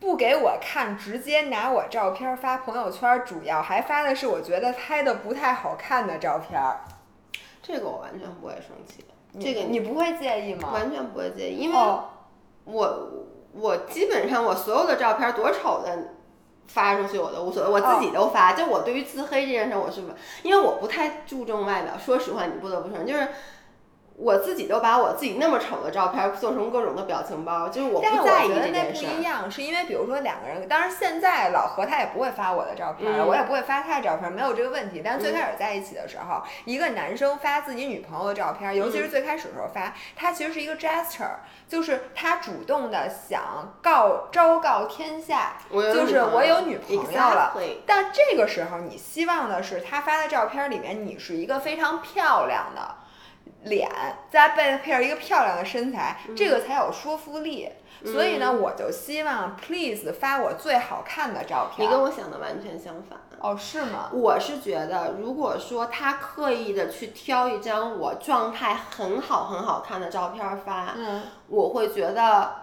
[0.00, 6.60] 不给我看，直接拿我照片发朋友圈，主要还发的是我觉得拍的不太好看的照片。
[7.62, 9.04] 这个我完全不会生气，
[9.38, 10.70] 这个你不会介意吗？
[10.72, 11.78] 完全不会介意，因为
[12.64, 15.96] 我我基本上我所有的照片多丑的
[16.66, 18.52] 发出去我都无所谓，我自己都发。
[18.52, 20.02] 就我对于自黑这件事，我是
[20.42, 23.28] 因为我不太注重外表，说实话，你不得不承认，就是。
[24.16, 29.06] 我自己都把我自己那么丑的照片做成各种的表情包，就是我不在意这件事。
[29.06, 35.00] 不一样，是因为比如说两个人，当然现在老何他也不会发我的照片，我也不会发他的照片，没有这个问题。
[35.02, 47.54] 但最开始在一起的时候，一个男生发自己女朋友的照片，尤其是最开始的时候发，他其实是一个 gesture，就是他主动的想告昭告天下，就是我有女朋友了。
[47.86, 52.96] 但这个时候你希望的是他发的照片里面你是一个非常漂亮的。
[53.64, 53.90] 脸
[54.30, 57.68] 再配配上一个漂亮的身材，这个才有说服力。
[58.02, 61.86] 所以呢，我就希望 please 发我最好看的照片。
[61.86, 63.18] 你跟我想的完全相反。
[63.38, 64.08] 哦，是吗？
[64.12, 72.54] 我是觉得，如果说他刻意的去挑一张我状态很好很好看的照片发，嗯，我会觉得，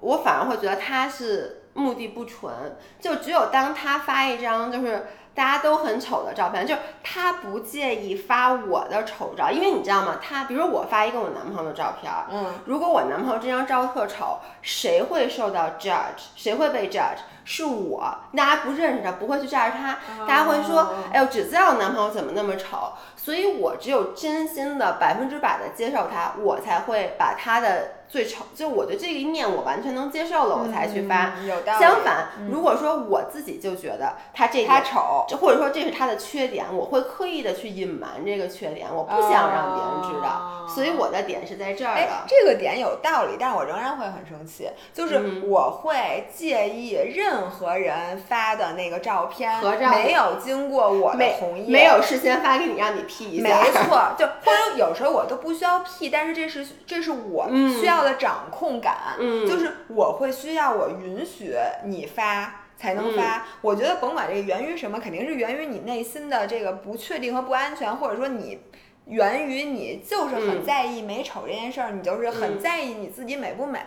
[0.00, 2.76] 我反而会觉得他是目的不纯。
[3.00, 5.06] 就只有当他发一张就是。
[5.34, 10.18] 大家都很丑的照片，就是他不介意发我的丑照，因为你知道吗？
[10.22, 16.22] 他比如我发一个我男朋友的照片，嗯，如果我男朋友这张照特丑，谁会受到 judge？
[16.36, 17.18] 谁会被 judge？
[17.44, 28.02] 是我，大家不认识他，不会去 judge 他，大家会说，哎呦，只知道我男朋友怎么那么丑，所以我只有真心的百分之百的接受他，我才会把他的。
[28.12, 31.32] 最丑，就我的这一面我完全能接受了，我才去发。
[31.80, 42.24] 相反，如果说我自己就觉得他这他丑，或者说这是他的缺点，我会刻意的去隐瞒这个缺点，我不想让别人知道，所以我的点是在这儿的。
[42.28, 49.90] 这个点有道理，但是我仍然会很生气，就是我会介意任何人发的那个照片合照。
[49.90, 57.48] 没有经过我的同意，没有事先发给你让你 P 一下，没错，就或者有时候我都不需要 P，但是这是这是我
[57.80, 62.56] 需要的掌控感，嗯，就是我会需要我允许你发。
[62.74, 68.58] 才能发，我觉得甭管这个源于什么，肯定是源于你内心的这个不确定和不安全，或者说你
[69.04, 73.78] 源于你就是很在意美丑这件事儿，你就是很在意你自己美不美。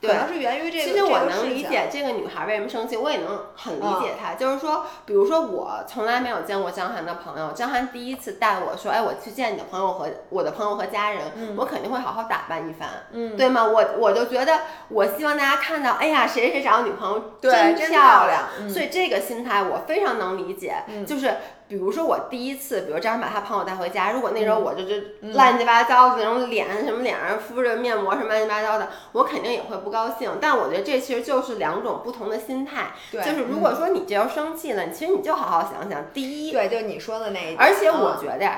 [0.00, 0.84] 可能是源于这个。
[0.84, 4.34] 其实我能理解这个女孩为什么生气，我也能很理解她。
[4.34, 13.64] 就是说，比如说我从来没有见过江涵的朋友，江涵第一次带我说，哎，我去见你的朋友和我的朋友和家人，我肯定会好好打扮一番，嗯，对吗？
[13.64, 18.68] 我我就觉得，我希望大家看到，哎呀，谁谁找女朋友真漂亮。
[18.68, 21.34] 所以这个心态我非常能理解，就是。
[21.68, 24.94] 比如说我第一次，比如张涵把他朋友带回家，如果那时候我就就
[25.32, 30.30] 乱七八糟的那种脸，什么脸上敷着面膜什么乱七八糟的，我肯定也会不高兴。
[30.40, 32.92] 但我觉得这其实就是两种不同的心态。
[33.10, 36.04] 对，就是如果说你这要生气了，其实你就好好想想。
[36.12, 37.58] 第一，对，就你说的那一点。
[37.58, 38.48] 而且我觉得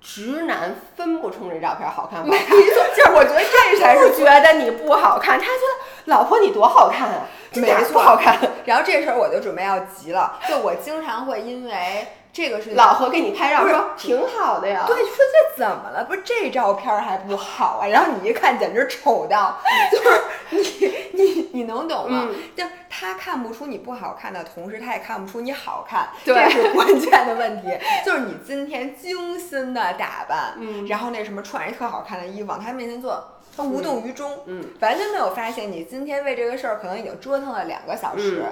[0.00, 8.36] 直男分不出这照片好看不好看， 就是我觉得这才是觉得你不好看，他觉得老婆你多好看啊，没错，好看。
[8.66, 12.08] 然后这时候我就准备要急了，就我经常会因为。
[12.36, 16.04] 这个是老何给你拍照说挺好的呀，对，说这怎么了？
[16.04, 17.86] 不是这照片还不好啊？
[17.88, 19.58] 然后你一看，简直丑到，
[19.90, 20.20] 就是
[20.50, 22.28] 你 你你能懂吗？
[22.54, 27.68] 就他看不出你不好看的同时，他也看不出你好看，这是关键的问题。
[28.04, 38.44] 就是你今天精心的打扮，嗯，然后那什么穿一特好看的衣服往他面前坐，他无动于衷，嗯，完全没有发现你今天为这个事儿可能已经折腾了两个小时，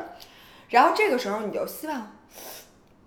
[0.70, 2.13] 然后这个时候你就希望。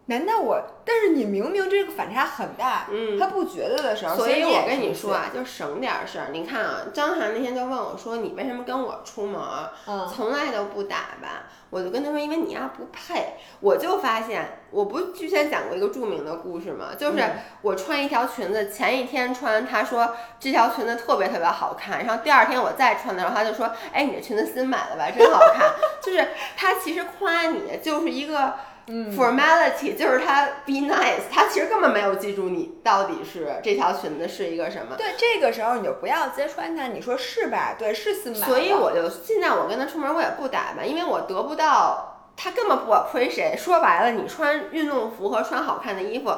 [0.08, 0.62] 难道我？
[0.86, 6.28] 但是你明明这个反差很大，嗯，他不觉得的时候，所以我跟你说啊，就省点事儿。
[6.32, 9.42] 你看啊，张涵那天就问我说：“你为什么跟我出门，
[9.86, 16.92] 嗯，从来都不打扮？”我就跟他说：“因为你呀不配。”我就发现，我不之前讲过一个著名的故事吗？
[16.98, 17.22] 就是
[17.62, 25.70] 我穿一条裙子，前一天穿，他说这条裙子特别特别好看，然后第二天我再穿的时候，他就说：“哎，你这裙子新买的吧，真好看。
[26.02, 28.54] ”就是他其实夸你就是一个。
[28.88, 34.96] Formality 就是他 be nice，他其实根本没有记住你到底是这条裙子是一个什么。
[34.98, 37.76] 对，这个时候你就不要揭穿他，你说是吧？
[37.78, 38.46] 对，是新买的。
[38.46, 43.56] 所以我就现在我跟他出门我也不打扮，因为我得不到，他根本不管亏谁。
[43.58, 46.34] 说白了，你穿运动服和穿好看的衣服。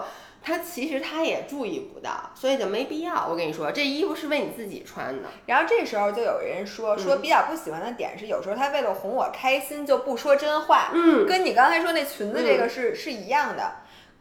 [0.49, 3.27] 他其实他也注意不到，所以就没必要。
[3.27, 5.29] 我跟你说，这衣服是为你自己穿的。
[5.45, 10.89] 然后这时候就有人说说比较不喜欢的点是，有时候他为了哄我开心就不说真话。
[10.91, 13.73] 嗯，跟你刚才说那裙子这个是是一样的，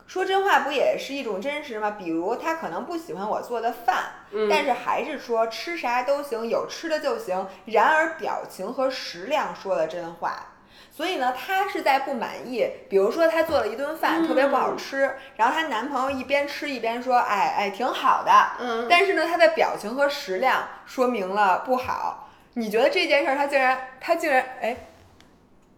[0.07, 1.93] 说真话不也是一种真实吗？
[1.93, 4.13] 比如他可能不喜欢我做的饭，
[4.51, 7.47] 但是还是说吃啥都行，有吃的就行。
[7.65, 10.55] 然而表情和食量说了真话。
[10.99, 12.69] 所以呢，她是在不满意。
[12.89, 18.85] 比如说，她做了一顿饭特别不好吃，然后她男朋友一边吃一边说：“哎哎，挺好的。”嗯。
[18.91, 22.29] 但是呢，她的表情和食量说明了不好。
[22.55, 24.77] 你觉得这件事儿，她竟然，她竟然，哎，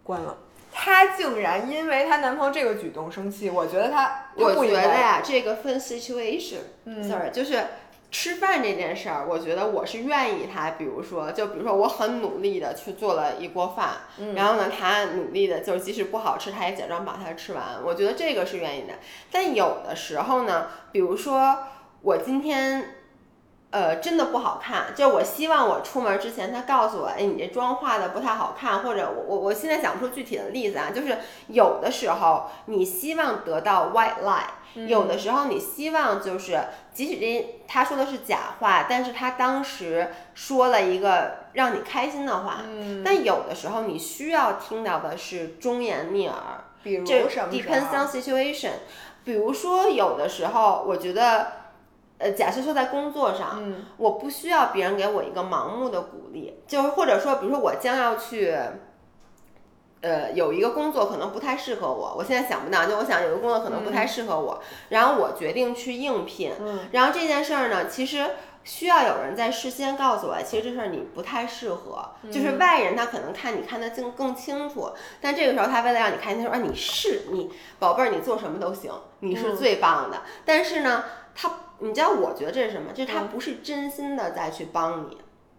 [0.01, 0.35] 关了。
[0.73, 7.63] 她竟然因为她男朋友这个举动生气，我觉得她，我觉得呀，这个分 situation，嗯，sorry，就是。
[8.11, 14.01] 吃饭这件事儿，我觉得我是愿意他，比如说，就比如说我很努力的去做了一锅饭，
[14.35, 17.63] 然后呢，他努力的，就是即使不好吃，他也假装把它吃完。
[17.85, 18.95] 我觉得这个是愿意的。
[19.31, 21.57] 但有的时候呢，比如说
[22.01, 22.95] 我今天，
[23.69, 34.43] 呃，真的不好看，就我希望我出门之前他告诉我，哎，你这妆化的不太好看，或者我我我现在想不出具体的例子啊，就是有的时候你希望得到 white lie。
[34.75, 36.59] 有的时候，你希望就是，
[36.93, 42.61] 即使这他说的是假话，但是他当时说了一个让你开心的话。
[42.65, 43.03] 嗯。
[43.03, 46.35] 但有的时候，你需要听到的是忠言逆耳。
[46.83, 48.71] 比如什么？Depends on situation。
[49.23, 51.47] 比如说，有的时候，我觉得，
[52.17, 53.61] 呃，假设说在工作上，
[53.97, 58.57] 我不需要别人给我一个盲目的鼓励，就是或者说，比如说我将要去。
[60.01, 62.85] 呃，有一个工作可能不太适合我，我现在想不到。
[62.85, 66.53] 就我想有一个工作可能不太适合我，然后我决定去应聘。
[66.59, 68.31] 嗯，然后这件事儿呢，其实
[68.63, 72.09] 需要有人在事先告诉我，其实这事儿你不太适合。
[72.31, 80.23] 就是外人他可能看你看得更更清楚，但这个时候他为了让你开心，他说啊你是你宝贝儿，你做什么都行，你是最棒的。
[80.43, 81.03] 但是呢，
[81.35, 82.91] 他你知道我觉得这是什么？
[82.91, 85.17] 就是他不是真心的在去帮你。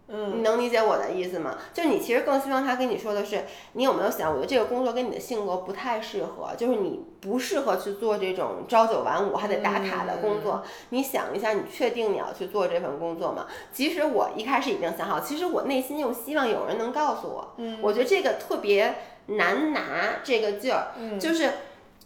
[0.09, 1.57] 嗯你能理解我的意思吗？
[1.73, 10.63] 就你其实更希望他跟你说的是，你有没有想，我觉得这个工作跟你的性格不太适合，就是你不适合去做这种朝九晚五还得打卡的工作。
[10.89, 13.47] 你想一下，你确定你要去做这份工作吗？
[13.71, 17.53] 其实我一开始已经想好，其实我内心又希望有人能告诉我。
[17.57, 18.95] 嗯我觉得这个特别
[19.27, 21.49] 难拿这个劲儿，嗯就是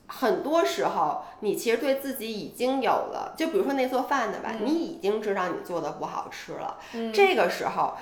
[0.07, 6.77] 很多时候你其实对自己已经有了，就比如说那做饭的吧，嗯你已经知道你做的不好吃了，
[7.13, 7.93] 这个时候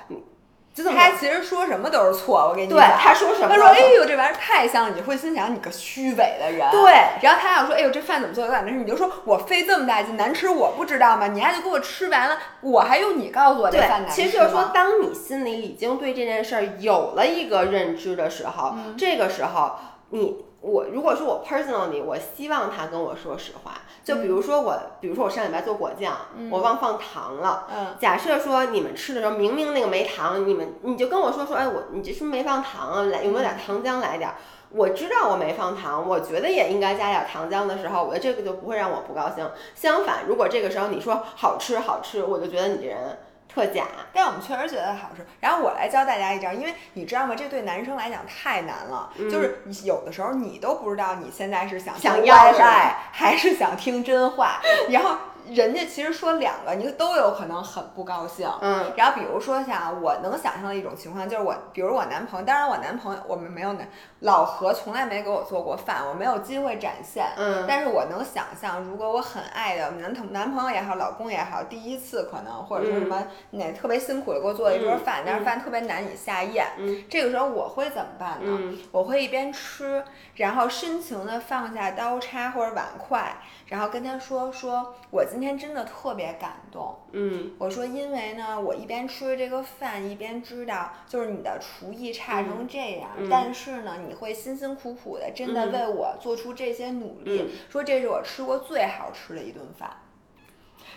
[0.93, 6.69] 他其实说什么都是错，我给你对他说什么他说：“都是哎呦，这玩意儿太香了！”你会心想你个虚伪的人。
[6.69, 6.91] 对。
[7.21, 11.27] 然后他要说：“哎呦，这饭怎么做的有点难吃？”你就说：“我费这么大劲，难吃我不知道吗？
[11.27, 19.77] 你还就给我吃完了，我还用你告诉我这饭难吃吗？”其实就是说，当你心里已经对这件事儿有了一个认知的时候，嗯这个时候
[20.09, 23.73] 你我如果说我 personally，我希望他跟我说实话。
[24.03, 26.13] 就比如说我，比如说我上礼拜做果酱，
[26.49, 27.67] 我忘放糖了。
[27.71, 33.03] 嗯假设说你们吃的时候明明那个没糖，你们你就跟我说说，哎，我你这是不是没放糖啊？
[33.03, 34.35] 来有没有点糖浆来点儿？
[34.71, 39.47] 我知道我没放糖，我觉得也应该加点糖浆的时候，我觉得这个就不会让我不高兴。
[39.75, 43.19] 相反，如果这个时候你说好吃好吃，我就觉得你这人
[43.55, 43.85] 特假。
[44.13, 45.25] 但我们确实觉得好吃。
[45.39, 47.33] 然后我来教大家一招，因为你知道吗？
[47.33, 55.15] 这对男生来讲太难了，就是你有的时候你都不知道你现在是想嗯想要什么歪赖还是想听真话，然后
[55.49, 58.49] 人家其实说两个，你都有可能很不高兴。
[58.61, 63.87] 嗯然后比如说像我能想象的一种情况，就是我，比如我男朋友，当然我男朋友我们没有男
[64.19, 67.25] 老何从来没给我做过饭，我没有机会展现。
[67.37, 78.57] 嗯但是我能想象，如果我很爱的男同男朋友也好，老公也好，第一次可能或者说什么哪特别辛苦的给我做了一桌饭，但是饭特别难以下咽，嗯这个时候我会怎么办呢？
[78.61, 80.03] 嗯我会一边吃，
[80.35, 83.35] 然后深情的放下刀叉或者碗筷，
[83.67, 86.97] 然后跟他说说，我今天真的特别感动。
[87.11, 99.89] 嗯我说，因为呢，我一边吃着这个饭，一边知道，就是你的厨艺差成这样，嗯但是呢，你会辛辛苦苦的，真的嗯为我做出这些努力，说这是我吃过最好吃的一顿饭。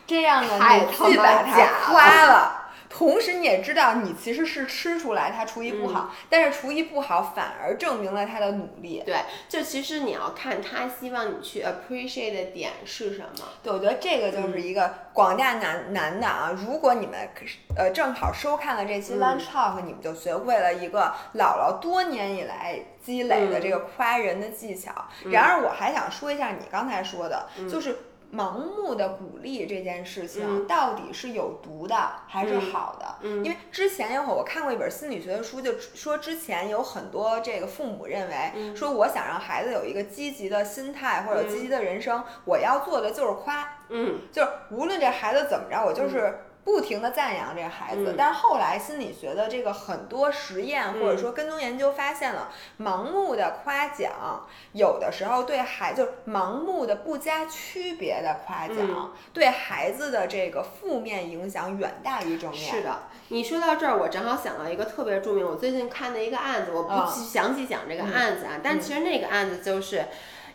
[0.07, 2.68] 这样呢，你他妈既把它夸了。
[2.89, 9.03] 同时，你也知道你其实是吃出来他厨艺不好，但是厨艺不好反而证明了他的努力。
[9.05, 9.17] 对，
[9.49, 13.45] 就其实你要看他希望你去 appreciate 的点是什么。
[13.63, 17.29] 对，我觉得这个就是一个广大男男的啊，如果你们
[17.77, 24.91] 呃正好收看了这期嗯 Lunch Talk，、你们就学会了一个姥姥多年以来积累的这个夸人的技巧。
[25.27, 27.97] 然而，我还想说一下你刚才说的，就是。
[28.33, 30.67] 盲目的鼓励这件事情嗯。
[30.67, 33.07] 到底是有毒的还是好的？
[33.23, 33.45] 嗯。
[33.45, 38.77] 因为之前有我看过一本心理学的书，就说之前有很多这个父母认为，嗯。
[38.77, 44.21] 说我想让孩子有一个积极的心态或者积极的人生，我要做的就是夸，嗯。
[44.31, 46.39] 就是无论这孩子怎么着，我就是
[46.69, 48.05] 不停的赞扬这个孩子。
[48.09, 62.61] 嗯但是后来心理学的这个很多实验或者说跟踪研究发现了，盲目的夸奖有的时候对孩就是盲目的不加区别的夸奖，嗯对孩子的这个负面影响远大于正面。
[62.61, 70.05] 是的，你说到这儿，我正好想到一个特别著名，我最近看的一个案子，我不详细讲这个案子啊，但其实那个案子就是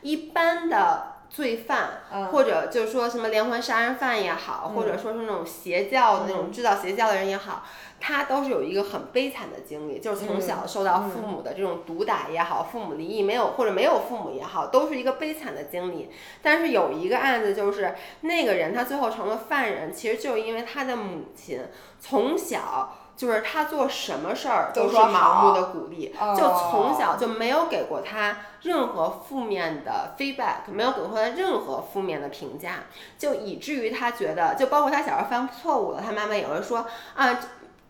[0.01, 1.12] 一般的。
[1.34, 7.65] 罪犯，嗯或者就是说什么连环杀人犯也好，或者说是那种邪教的那种制造邪教的人也好，
[7.99, 16.11] 他都是有一个很悲惨的经历，就是从小受到父母的这种毒打也好，父母离异没有或者没有父母也好，都是一个悲惨的经历。
[16.43, 21.61] 但是有一个案子就是那个人他最后成了犯人，其实就是因为他的母亲
[21.99, 22.99] 从小。
[23.16, 32.86] 就是他做什么事儿都是盲目的鼓励，哦就从小就没有给过他任何负面的 feedback，没有给过他任何负面的评价，
[33.18, 36.86] 就以至于他觉得，就包括他小时候犯错误了，他妈妈也会说
[37.16, 37.39] 啊。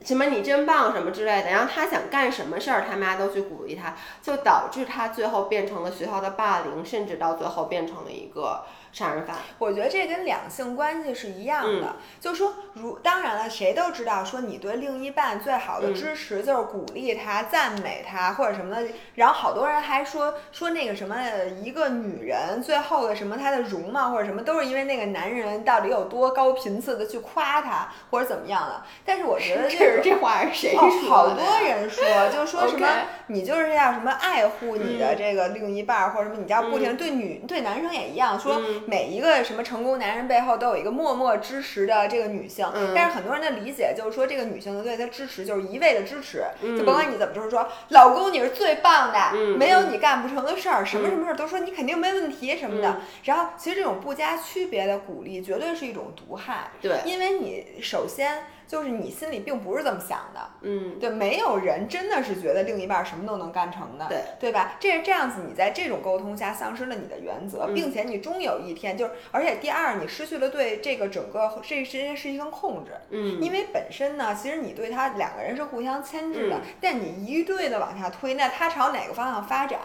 [0.04, 9.38] 什么你真棒什么之类的，然后他想干什么事儿，他妈都去鼓励他，就导致他最后变成了学校的霸凌，甚至到最后变成了一个杀人犯。
[9.60, 18.88] 我觉得这跟两性关系是一样嗯的，就说，如当然了，谁都知道说你对另一半最好的嗯支持就是鼓励他、赞美他或者什么的。
[19.16, 21.16] 然后好多人还说说那个什么，
[21.62, 28.84] 一个女人最后的什么她的容貌或者什么，都是因为那个男人到底有多高频次的去夸她或者怎么样的。
[29.06, 31.40] 但是我觉得这这个是这话是谁哦，说好的好？
[31.40, 32.88] 多人说，就说什么
[33.28, 42.68] 你就是要什么爱护你的嗯这个另一半儿，或者什么你要不停对女对男生也一样，说嗯每一个什么成功男人背后都有一个默默支持的这个女性。
[42.76, 52.90] 嗯但是很多人的理解就是说，这个女性的对他支持就是一味的支持，嗯就甭管你怎么就是说，老公你是最棒的，嗯没有你干不成的事儿，什么什么事儿都说你肯定没问题什么的。
[52.90, 56.72] 嗯然后其实这种不加区别的鼓励绝对是一种毒害。
[56.82, 60.40] 对，因为你首先就是你心里并不是这么想的。
[60.62, 64.76] 嗯，对，没有人真的是觉得另一半什么都能干成的，对对吧？
[64.80, 79.80] 这是这样子，你在这种沟通下丧失了你的原则，嗯并且你终有一天就是，而且第二，你失去了对这个整个这这件事情的控制，嗯，因为本身呢，其实你对他两个人是互相牵制的，嗯但你一对的往下推，那他朝哪个方向发展，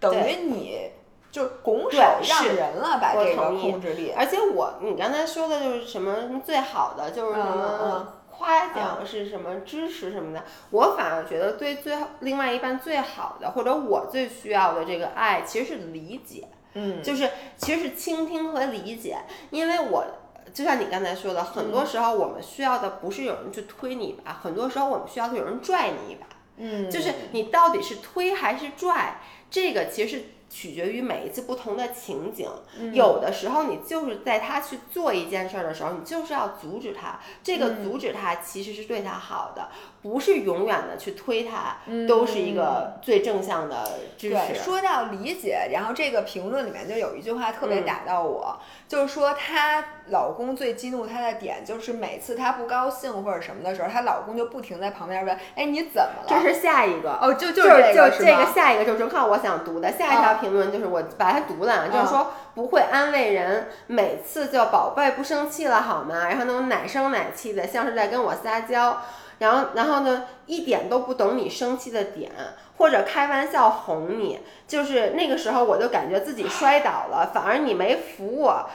[0.00, 0.90] 等于你
[1.34, 4.12] 就拱手让是人了，把这个我同意控制力。
[4.16, 19.18] 而且我你刚才说的就是什么最好的，就是什嗯嗯么夸奖是什么支持什么的，我反而觉得对最另外一半最好的，或者我最需要的这个爱，其实是理解，嗯，就是其实是倾听和理解，
[19.50, 20.04] 因为我。
[20.52, 26.26] 就像你刚才说的，很多时候我们需要的不是有人去推你一把，很多时候我们需要的有人拽你一把。
[26.58, 29.20] 嗯，就是你到底是推还是拽，
[29.50, 30.22] 这个其实
[30.54, 32.48] 取决于每一次不同的情景。
[32.78, 37.18] 嗯有的时候你就是在他去做一件事儿的时候，你就是要阻止他。
[37.42, 39.68] 这个嗯阻止他其实是对他好的，
[40.00, 44.54] 不是永远的去推他，都是一个最正向的支持。
[44.54, 57.18] 说到理解，然后这个评论里面就有一句话特别嗯打到我，就是说她老公最激怒她的点，就是每次她不高兴或者什么的时候，她老公就不停在旁边问：“哎，你怎么了？”这是下一个。
[57.20, 66.28] 哦，就就就是这个就这个下一个就正好我想读的下一条啊评论就是我把它读了，就是啊说不会安慰人，每次就宝贝不生气了好吗？
[66.28, 68.98] 然后那种奶声奶气的，像是在跟我撒娇，
[69.38, 72.30] 然后然后呢一点都不懂你生气的点，
[72.76, 78.68] 或者开玩笑哄你，就是那个时候我就感觉自己摔倒了，反而你没扶我。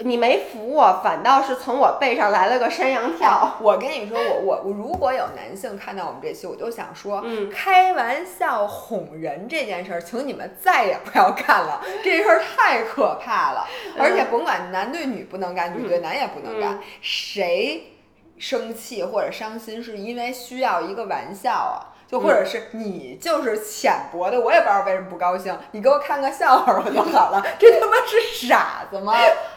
[0.00, 3.56] 你没扶我，反倒是从我背上来了个山羊跳。
[3.60, 13.66] 我跟你说，我我我如果有男性看到我们这期，我就想说，嗯开玩笑哄人这件事儿，请你们再也不要干了， 这事儿太可怕了。
[13.98, 17.92] 而且甭管男对女不能干，女对男也不能干，嗯谁
[18.36, 21.94] 生气或者伤心是因为需要一个玩笑啊？
[22.06, 29.14] 就或者是你就是浅薄的，我也不知道为什么不高兴，你给我看个笑话我就好了， 这他妈是傻子吗？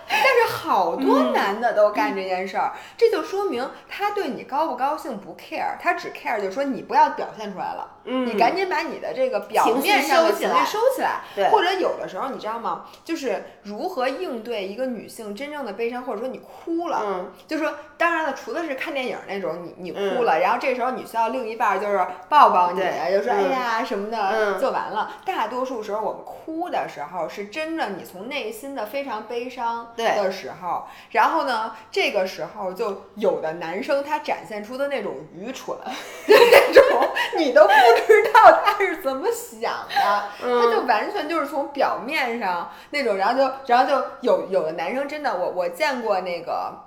[0.10, 8.26] 但是好多嗯男的都干这件事儿，这就说明他对你高不高兴不 care，他只 care 就是说你不要表现出来了，嗯。
[8.26, 11.50] 你赶紧把你的这个表面上的情绪收起来，对。
[11.50, 12.86] 或者有的时候你知道吗？
[13.04, 17.32] 就是如何应对一个女性真正的悲伤，或者说你哭了，嗯。
[17.48, 20.26] 就是说，当然了，除了是看电影那种，你你哭嗯。
[20.26, 24.60] 了，然后这时候你需要另一半儿就是抱抱你，就说哎嗯呀什么的，嗯。
[24.60, 25.12] 就完了。
[25.26, 30.16] 大多数时候我们哭的时候，是真的你从内心的非常悲伤对。
[30.16, 35.76] 的时候，然后呢，这个时候就有的男生他展现出的那种愚蠢，
[36.28, 37.70] 那种你都不
[38.08, 40.62] 知道他是怎么想的，嗯。
[40.62, 46.84] 他就完全就是从表面上那种，然后就然后就有有的男生真的，我我见过那个。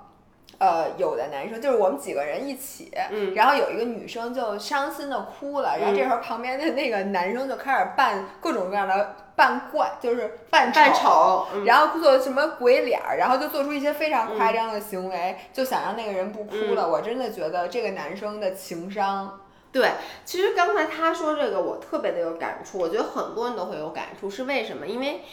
[0.59, 3.33] 呃，有的男生就是我们几个人一起，嗯。
[3.33, 16.87] 然后有一个女生就伤心的哭了，然后这时候旁边的那个男生就开始扮各种各样的扮怪，就是扮扮丑嗯然后做什么鬼脸儿，然后就做出一些非常夸张的行为，就想让那个人不哭嗯了。
[16.87, 24.85] 我真的觉得这个男生的情商，对，其实刚才他说这个，我特别的有感触，我觉得很多人都会有感触，是为什么？
[24.85, 25.23] 因为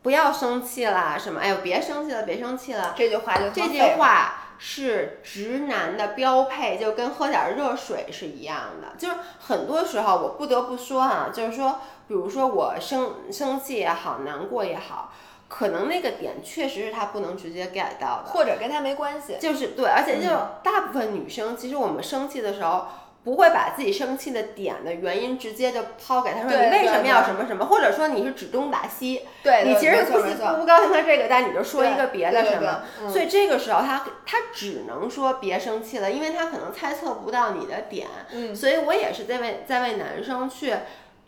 [0.00, 1.38] 不要生气啦，什么？
[1.38, 8.96] 哎呦，别生气了，别生气了，这句话就这句话是直男的标配，就跟喝点热水是一样的。
[8.98, 15.12] 就是很多时候，我不得不说啊，就是说，比如说我生生气也好，难过也好，
[15.48, 18.30] 可能那个点确实是他不能直接 get 到的。
[18.32, 19.36] 或者跟他没关系。
[19.40, 22.86] 就是对，而且就嗯大部分女生，其实我们生气的时候。
[23.26, 30.54] 不会把自己生气的点的原因直接就抛给他说你为什么要什么什么，或者说你是指东打西，对，你其实没不不错没错。
[30.54, 38.54] 不高兴他这个，但你就说一个别的什么，嗯所以这个时候他他只能说别生气了，因为他可能猜测不到你的点，嗯。
[38.54, 40.72] 所以我也是在为在为男生去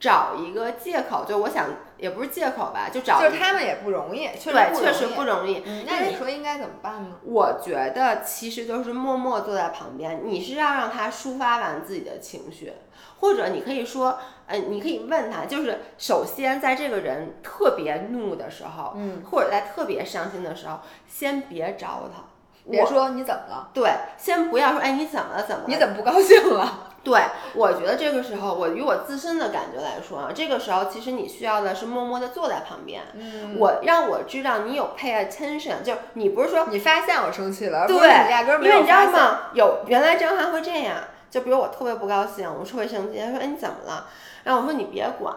[0.00, 5.62] 找一个借口，就我想也不是借口吧，就找就是他们也不容易，确实对，不确实容易不容易。
[5.66, 7.16] 嗯，那你说应该怎么办呢？
[7.24, 12.72] 我觉得其实就是默默坐在旁边，你是要让他抒发完自己的情绪，
[13.20, 20.78] 或者你可以说，呃，你可以问他，就是首先在这个人特别怒的时候，嗯，或者在特别伤心的时候，
[21.08, 22.22] 先别找他，
[22.64, 25.42] 我别说你怎么了，对，先不要说，哎，你怎么了？
[25.42, 25.68] 怎么了？
[25.68, 26.87] 你怎么不高兴了？
[27.04, 27.22] 对，
[27.54, 39.06] 我觉得这个时候，我以我自身的感觉来说啊，这个时候其实你需要的是默默的坐在旁边，嗯我让我知道你有 pay attention，就是你不是说你发现我生气了，对，是你压根儿没因为你知道。
[39.10, 39.38] 吗？
[39.54, 40.96] 有原来张翰会这样，
[41.30, 44.06] 就比如我特别不高兴，我特别生气，他说：“哎，你怎么了？”
[44.44, 45.34] 然后我说：“你别管。”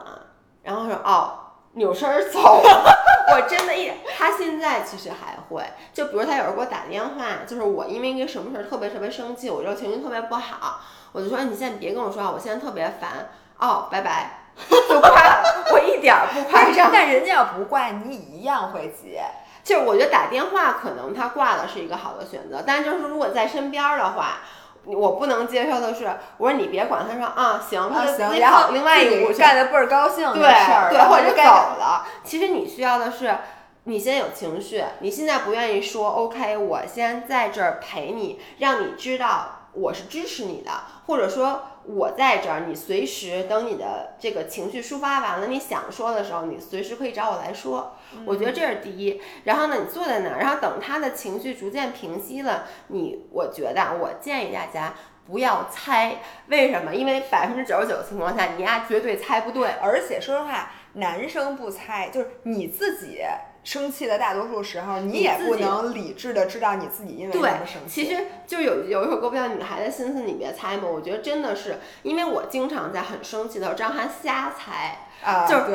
[0.64, 1.40] 然后说：“哦，
[1.74, 2.98] 扭身儿走了。
[3.34, 10.82] 我真的一，他现在其实还会，就比如他有时候给我打电话，就是我因为一个什么事儿特别特别生气，我这情绪特别不好，
[11.12, 13.30] 我就说你现在别跟我说话，我现在特别烦。
[13.58, 14.48] 哦，拜拜，
[14.90, 16.90] 就夸我一点儿不夸张。
[16.92, 19.24] 但人家要不挂，你一样会接。
[19.64, 24.40] 就是我觉得打电话可能他挂了是一个好的选择，但就是如果在身边儿的话。
[24.84, 31.44] 我不能接受的是，我说你别管，他说啊行，他就自己跑另外一屋去，干的倍儿高兴，对对，或者走
[31.78, 32.04] 了。
[32.24, 33.38] 其实你需要的是，
[33.84, 40.72] 你先有情绪，你现在不愿意说，OK，我先在这儿陪你，让你知道我是支持你的，
[41.06, 41.64] 或者说。
[41.84, 47.96] 我在这儿，你随时等你的这个情绪抒发完了，你想说的时候，你随时可以找我来说。
[48.24, 49.20] 我觉得这是第一。
[49.46, 54.94] 然后呢，你坐在那儿，然后等他的情绪逐渐平息了，你，我觉得，我建议大家
[55.26, 56.18] 不要猜，
[56.50, 56.94] 为什么？
[56.94, 59.68] 因为百分之九十九的情况下，你丫绝对猜不对。
[59.82, 63.24] 而且说实话，男生不猜，就是你自己。
[63.64, 68.04] 生气的大多数时候，你也不能理智的知道你自己因为什么生气。
[68.04, 75.66] 其实就有有一首歌不叫《女孩的心思你别猜》嘛，我觉得真的是，因为我经常在很生气的时候，张涵瞎猜，啊，就是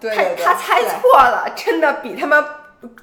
[0.00, 2.40] 对，他他猜错了，真的比他妈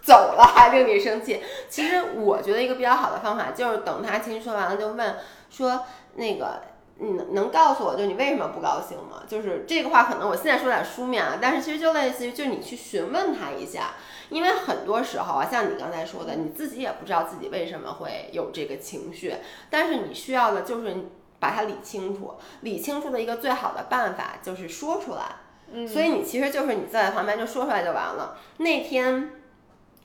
[0.01, 1.41] 走了还令你生气。
[1.69, 5.15] 其实我觉得一个比较好的方法就是等他情绪说完了就问
[5.49, 5.83] 说
[6.15, 6.61] 那个。
[7.03, 9.23] 你能能告诉我，就你为什么不高兴吗？
[9.27, 13.95] 就是这个话，可能我现在说点书面啊，但是其实就类似于，就你去询问他一下，
[14.31, 19.35] 因为很多时候啊，像你刚才说的，你自己也不知道自己为什么会有这个情绪，
[19.69, 20.95] 但是你需要的就是
[21.39, 25.35] 把它理清楚，理清楚的一个最好的办法就是说出来。
[25.71, 28.37] 嗯，所以你其实就是你在旁边就说出来就完了。
[28.57, 29.33] 那天。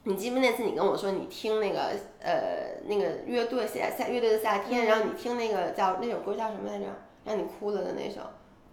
[0.09, 6.85] 你记不那次你跟我说你听那个呃那个乐队夏夏乐队的夏天，然后你听那个叫那首歌叫什么来着？
[7.24, 8.20] 让你哭了的那首。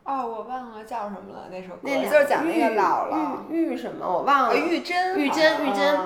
[0.05, 1.79] 哦，我忘了叫什么了那首歌。
[1.83, 3.37] 那就是讲那个姥姥。
[3.49, 4.05] 玉玉什么？
[4.05, 4.55] 我忘了。
[4.55, 5.17] 玉珍。
[5.17, 5.97] 玉珍玉珍。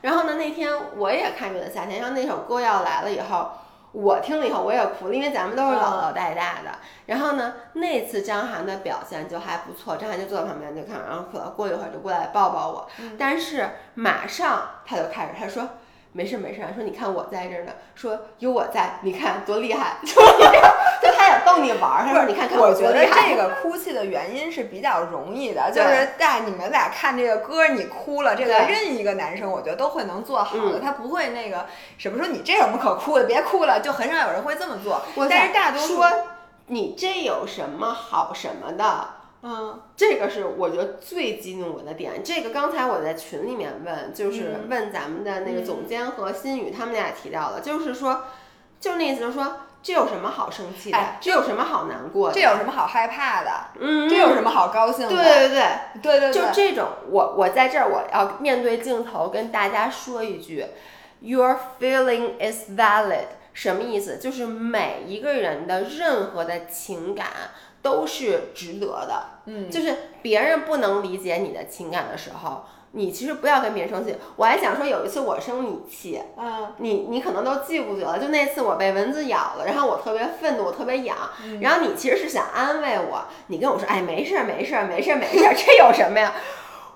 [0.00, 0.34] 然后呢？
[0.34, 3.50] 那天我也看乐队的夏天，然后那首歌要来了以后。
[3.92, 6.78] 我听了以后我也哭了，因为咱们都是姥姥带大的。
[7.06, 12.88] 然后呢，那次张涵的表现就还不错，张涵就坐在旁边就看，然后哭了过一会儿就过来抱抱我。
[13.16, 15.68] 但是马上他就开始他说。
[16.16, 31.66] 没事没事，说你看我在这儿呢，说有我在，你看多厉害， 就就他想逗你玩儿，他说你看看我觉得这个哭泣的原因是比较容易的，就是在你们俩看这个歌，你哭了，这个任一个男生我觉得都会能做好的，他不会那个
[31.98, 35.02] 什么说你这有什么可哭的，别哭了，就很少有人会这么做。
[35.28, 36.08] 但是大多数说
[36.68, 39.13] 你这有什么好什么的。
[39.46, 42.24] 嗯，这个是我觉得最激怒我的点。
[42.24, 48.22] 这个刚才我在群里面问，就是问咱们的那个总监和新宇，他们俩提到了，就是说，
[48.80, 50.98] 就那意思，就是说，这有什么好生气的？
[51.20, 52.34] 这有什么好难过的？
[52.34, 53.50] 这有什么好害怕的？
[53.78, 55.14] 嗯，这有什么好高兴的？
[55.14, 55.60] 对对
[56.00, 60.64] 对对对，就这种，我我在这儿我要面对镜头跟大家说一句
[61.20, 64.18] ，Your feeling is valid，什么意思？
[64.18, 67.26] 就是每一个人的任何的情感。
[67.84, 74.16] 都是值得的，嗯，就是别人不能理解你的情感的时候，你其实不要跟别人生气。
[74.36, 81.14] 我还想说，有一次我生你气，嗯，你你可能都记不得了，就那次我被蚊子咬了，然后我特别愤怒，我特别痒，
[81.60, 86.32] 然后你其实是想安慰我，你跟我说，哎，没事儿，没事儿，没事儿，没事儿，这有什么呀？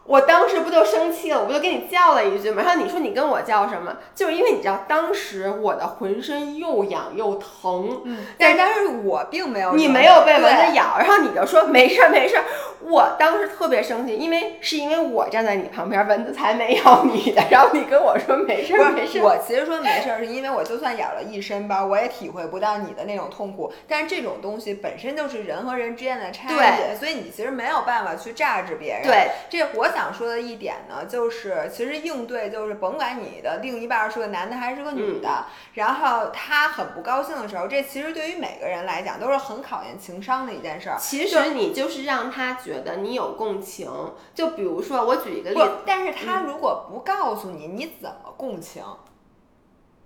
[0.08, 2.62] 我当时不就生气了，我不就跟你叫了一句吗？
[2.64, 3.94] 然后你说你跟我叫什么？
[4.14, 8.00] 就是因为你知道，当时我的浑身又痒又疼。
[8.04, 12.44] 嗯，但是当时我并没有，你没有被蚊子咬，然后你就说没事儿没事儿。
[12.80, 17.42] 我当时特别生气，因为是因为我站在你旁边，蚊子才没咬你的。
[17.50, 19.22] 然后你跟我说没事儿没事儿。
[19.22, 23.70] 我其实说没事儿，是因为我就算咬了一身包，我也体会不到你的那种痛苦。
[23.86, 29.02] 但是这种东西本身就是人和人之间的差别，所以你其实没有办法去榨制别人。
[29.02, 29.98] 对，这我想。
[29.98, 40.96] 想说的一点呢，就是其实应对就是甭管你的另一半是个男的还是个女的，然后他很不高兴的时候，这其实对于每个人来讲都是很考验情商的一件事儿。
[41.00, 43.90] 其实你就是让他觉得你有共情，
[44.34, 48.84] 就比如说我举一个例子，但是他如果不告诉你，你怎么共情？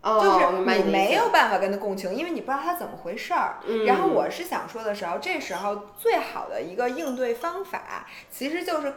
[0.01, 3.59] 哦，就是你没有办法跟他共情，因为你不知道他怎么回事儿。
[3.67, 8.95] 嗯，然后我是想说的时候，这时候最好的一个应对方法，其实就是。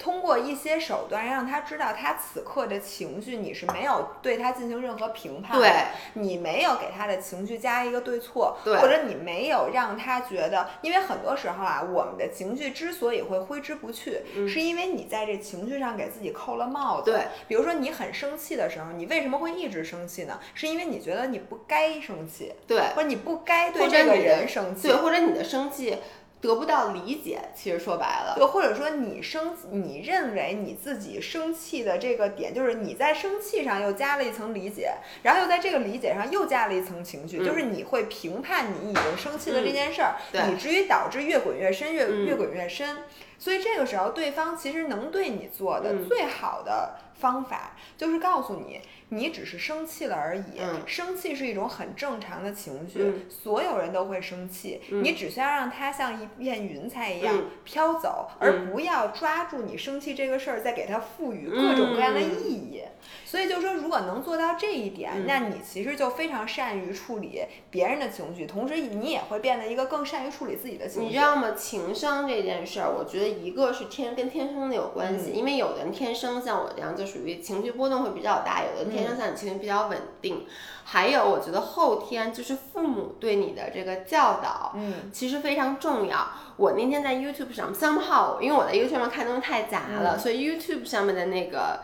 [0.00, 5.68] 通过一些手段让他知道他此刻的情绪，你是没有对他进行任何评判的，
[6.14, 17.10] 你没有给他的情绪加一个对错，对，或者你没有让他觉得，因为很多时候啊，我们的情绪之所以会挥之不去，是因为你在这情绪上给自己扣了帽子。
[17.10, 20.40] 对，比如说你很生气的时候，你为什么会一直生气呢？
[20.54, 25.98] 是因为你觉得你不该生气，对，或者你不该对这个人生气，对，或者你的生气。
[26.40, 40.16] 得不到理解，其实说白了，对，或者说你生，你认为你自己生气的这个点，就是你在生气上又加了一层理解，然后又在这个理解上又加了一层情绪，就是你会评判你已经生气的这件事儿，
[40.50, 43.04] 以至于导致越滚越深，越越滚越深。
[43.38, 48.80] 所以这个时候，对方其实能对你做的最好的方法，就是告诉你。
[49.10, 54.80] 你只是生气了而已，生气是一种很正常的情绪，所有人都会生气。
[54.88, 62.82] 你只需要让它像一片云彩一样飘走，而不要抓住你生气这个事儿，再给它赋予各种各样的意义。
[63.24, 71.08] 所以就说，如果能做到这一点，那你其实就非常善于处理别人的情绪，同时你也会变得一个更善于处理自己的情绪。
[71.08, 71.52] 你知道吗？
[71.56, 80.46] 情商这件事儿，我觉得一个是天跟天生的有关系，因为有的人天生像我这样，就属于情绪波动会比较大；有的人天生像你情绪比较稳定。
[80.84, 86.28] 还有，我觉得后天就是父母对你的这个教导，嗯，其实非常重要。
[86.56, 91.80] 我那天在 YouTube 上，somehow，因为我在 YouTube 上看东西太杂了，所以 YouTube 上面的那个。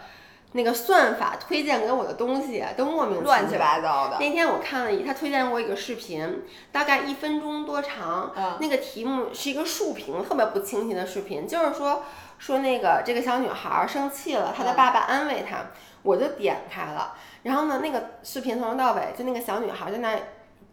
[0.52, 4.16] 那个算法推荐给我的东西都莫名乱七八糟的。
[4.18, 8.32] 那天我看了一，他推荐过一个视频，大概一分钟多长。
[8.34, 8.56] 嗯。
[8.58, 12.04] 那个题目是一个竖屏，特别不清晰的视频，就是说
[12.38, 15.66] 说那个这个小女孩生气了，她的爸爸安慰她，
[16.06, 17.14] 我就点开了。
[17.42, 20.18] 然后呢，那个视频从头到尾就那个小女孩在那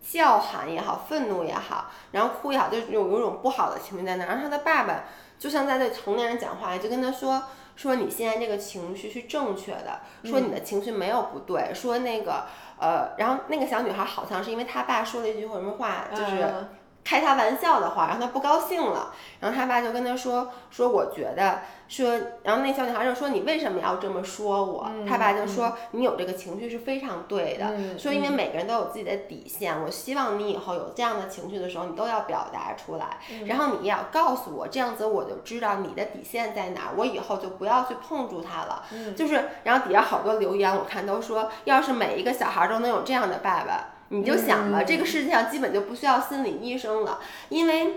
[0.01, 4.25] 叫喊也好，愤怒也好，然后哭也好，就有有种不好的情绪在那。
[4.25, 5.05] 然后她的爸爸
[5.38, 7.43] 就像在对成年人讲话，就跟她说。
[7.75, 12.43] 说你现在这个情绪是正确的，说你的情绪没有不对，说那个
[12.77, 16.67] 呃，然后那个小女孩好像是因为她爸说了一句什么话，就是
[17.03, 21.59] 开他玩笑的话，然后他不高兴了，然后他爸就跟他说说我觉得。
[21.85, 22.09] 说，
[22.41, 27.99] 然后那小女孩就说：“你为什么要这么说我？”他爸就说：“你有这个情绪是非常对的。
[27.99, 33.19] 说因为每个人都有自己的底线，我希望你以后有这样的情绪的时候，你都要表达出来。
[33.45, 38.83] 然后你也要告诉我，这样子我就知道你的底线在哪，我以后就不要去碰触它了。
[39.15, 47.93] 就是，然后底下好多留言我看都说，要是每一个小孩都能有这样的爸爸，你就想吧，这个世界上基本就不需要心理医生了，因为。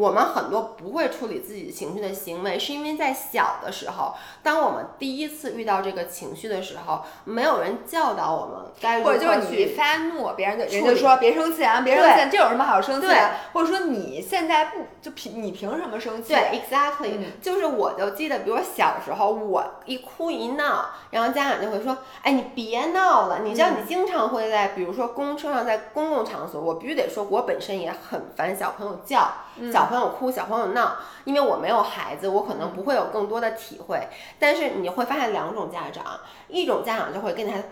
[0.00, 9.26] 我们很多不会处理自己情绪的行为，是因为在小的时候，当我们第一次遇到这个情绪的时候，没有人教导我们该如何去。
[9.26, 13.30] 或者就是你发怒，别人就人就说别生气啊，别生气，这有什么好生气的？
[13.52, 16.32] 或者说你现在不就凭你凭什么生气？
[16.32, 23.40] 对，exactly，就是我就记得，比如小时候我一哭一闹，然后家长就会说，哎，你别闹了。
[23.44, 29.30] 你知道，你经常会在比如说公车上，在公共场所，我必须得说，我本身也很烦小朋友叫。
[29.70, 34.08] 小朋友哭，小朋友闹，因为我没有孩子，我可能不会有更多的体会。
[34.38, 37.64] 但是你会发现两种家长，一种家长就会跟你孩子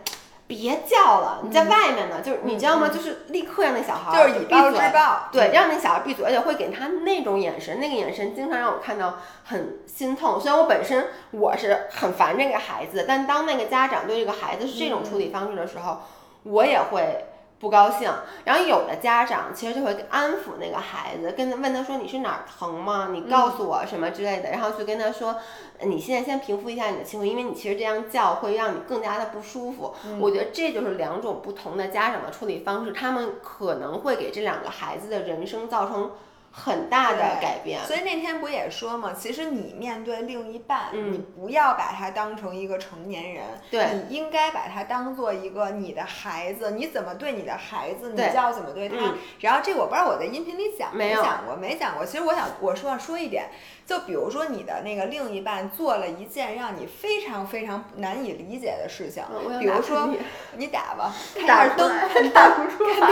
[0.46, 2.88] 别叫了，你在外面呢，就是你知道吗？
[2.88, 10.38] 就是立刻让那小孩就是以暴制暴，对，让那小孩闭嘴，而且会给他那种眼神，那个眼神经常让我看到很心痛。
[10.38, 16.00] 虽然我本身我是很烦这个孩子，但当那个家长对这个孩子是这种处理方式的时候，
[16.42, 17.24] 我也会。
[17.60, 18.08] 不高兴，
[18.44, 23.08] 然后有的家长其实就会安抚那个孩子，跟他问他说你是哪儿疼吗？
[23.12, 25.36] 你告诉我什么之类的，然后去跟他说，
[25.80, 29.92] 你现在先平复一下你的情绪，因为你其实这样叫会让你更加的不舒服。
[30.20, 36.12] 我觉得这就是两种不同的家长的处理方式，他们可能会给这两个孩子的人生造成。
[36.50, 48.96] 很大的改变，所以那天不也说嘛，其实你面对另一半，你不要把他当成一个成年人，对你应该把他当做一个你的孩子，你怎么对你的孩子，你就要怎么对他。
[49.40, 52.04] 然后这我不知道我在音频里讲没讲过，没讲过。
[52.04, 53.48] 其实我想我说要说一点。
[53.88, 59.24] 就比如说你的那个另一半做了一件让你非常非常难以理解的事情，
[59.58, 60.10] 比如说
[60.58, 61.90] 你打吧， 开下灯，
[62.34, 63.08] 打不出来。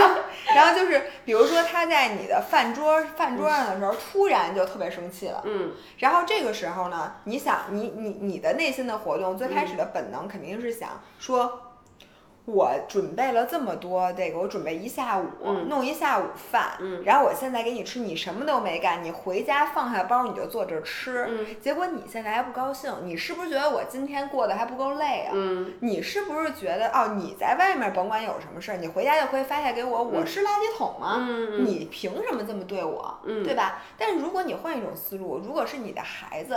[0.55, 5.41] 然后就是，比如说他在你的饭桌饭桌上的时候，突然就特别生气了。
[5.47, 5.73] 嗯。
[5.97, 11.66] 然后这个时候呢，你想，你你你的内心的活动，最开始的本能肯定是想说。
[12.47, 15.27] 我准备了这么多，这个我准备一下午，
[15.69, 21.29] 弄一下午饭，然后我现在给你吃，你什么都没干，你回家放下包你就坐这吃，
[21.61, 25.33] 结果你现在还不高兴，你是不是觉得我今天过得还不够累啊？
[25.81, 31.27] 你是不是觉得哦，你在外面甭管有什么事儿，你回家就可以发泄给我，我是垃圾桶吗？
[31.65, 33.19] 你凭什么这么对我？
[33.43, 33.83] 对吧？
[33.99, 36.57] 但是如果你换一种思路，如果是你的孩子，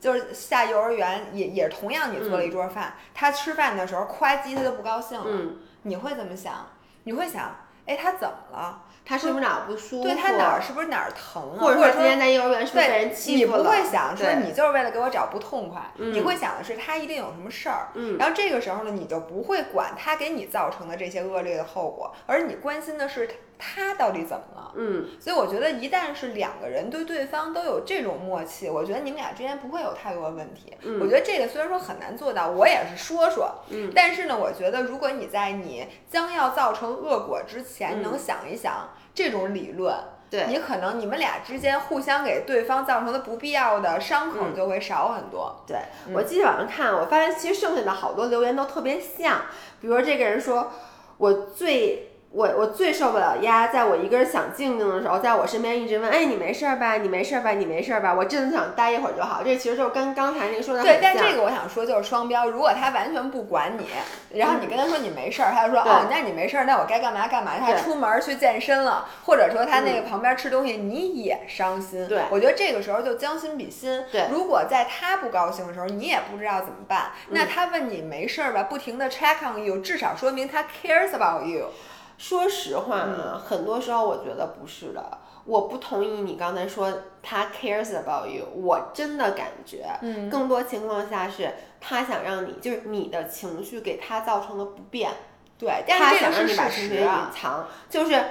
[0.00, 5.15] 就是下幼儿园也也同样你做了一桌饭，他吃饭的时候夸叽他就不高兴。
[5.24, 6.66] 嗯，你会怎么想？
[7.04, 7.54] 你会想，
[7.86, 8.82] 哎，他怎么了？
[9.08, 10.02] 他是不是哪儿不舒服？
[10.02, 11.60] 对他哪儿是不是哪儿疼啊？
[11.60, 13.58] 或者说今天在幼儿园是不是被人欺负了？
[13.58, 17.90] 你不会想说你就是为了给我找不痛快，你会想的是他一定有什么事儿。
[17.94, 24.72] 嗯，然后这个时候呢，你就不会管他给你造成的这些恶劣的后果，而你关心的是他到底怎么了？
[24.76, 30.76] 嗯，所以我觉得一旦是两个人对对方都有这种默契，我觉得你们俩之间不会有太多的问题。
[30.82, 39.94] 嗯我觉得这个虽然说很难做到，我也是说说，嗯但是呢，我觉得如果你在你将要造成恶果之前，嗯能想一想这种理论。
[40.28, 45.64] 对，你可能你们俩之间互相给对方造成的不必要的伤口嗯就会少很多。
[45.66, 45.78] 对
[46.12, 49.42] 我今天晚上看，我发现其实剩下的好多留言都特别像，
[49.80, 50.70] 比如说这个人说，
[51.16, 52.05] 我最。
[52.36, 56.98] 我我最受不了压，在我一个人想静静的时候，在我身边一直问，哎，你没事儿吧？
[56.98, 57.52] 你没事儿吧？
[57.52, 58.12] 你没事儿吧？
[58.12, 59.40] 我真的想待一会儿就好。
[59.42, 62.50] 这其实就是跟刚才那个说的对，但这个我想说就是双标。
[62.50, 67.52] 如果他完全不管你，然后你跟他说你没事儿，他就说对哦，那你没事儿，那我该干嘛干嘛。
[67.58, 72.06] 他出门儿去健身了，或者说他那个旁边吃东西，你也伤心。
[72.06, 74.04] 对我觉得这个时候就将心比心。
[74.12, 81.70] 对如果在他不高兴的时候，你也不知道怎么办，那他问你没事儿吧，不停的 check on you，至少说明他 cares about you。
[82.18, 85.18] 说实话嗯啊，很多时候我觉得不是的。
[85.44, 86.92] 我不同意你刚才说
[87.22, 95.12] 他 cares about you，我真的感觉，嗯更多情况下是他想让你，就是你的情绪给他造成了不便，
[95.56, 97.08] 对，但他想让你把事情绪隐。
[97.32, 97.64] 藏。
[97.88, 98.24] 就是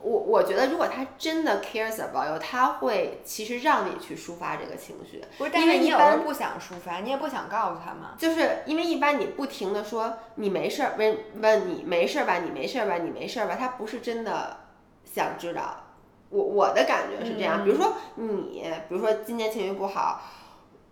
[0.00, 8.14] 我我觉得，如果他真的 cares about you，他会其实让你去抒发这个情绪，不是，但因是为一般你有时候不想抒发，你也不想告诉他嘛。
[8.16, 14.58] 就是因为一般你不停的说你没事儿，问问你没事儿吧，你没事儿吧，你没事儿吧，他不是真的
[15.04, 15.84] 想知道。
[16.30, 20.22] 我我的感觉是这样，比如说你，比如说今天情绪不好，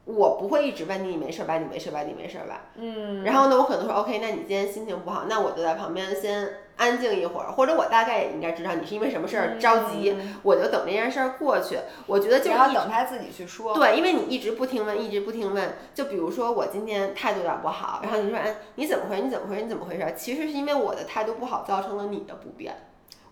[0.04, 2.62] 我不会一直问你你没事儿吧，你没事儿吧，你没事儿吧。
[2.74, 11.78] 嗯然后呢，我可能说 OK，那你今天心情不好，那我就在旁边先安静一会儿，或者我大概也应该知道你是因为什么事儿着急，嗯我就等这件事儿过去。
[12.06, 13.74] 我觉得就是然后一等他自己去说。
[13.74, 15.76] 对，因为你一直不停问，一直不停问。
[15.94, 19.22] 就比如说我今天态度有点不好，然后你说，哎，你怎么回事？
[19.22, 19.62] 你怎么回事？
[19.62, 20.14] 你怎么回事？
[20.16, 22.76] 其实是因为我的态度不好造成了你的不便。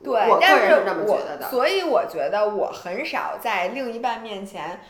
[0.03, 1.47] 对，我个但是人是这么觉得的。
[1.47, 4.81] 我所以我觉得我很少在另一半面前，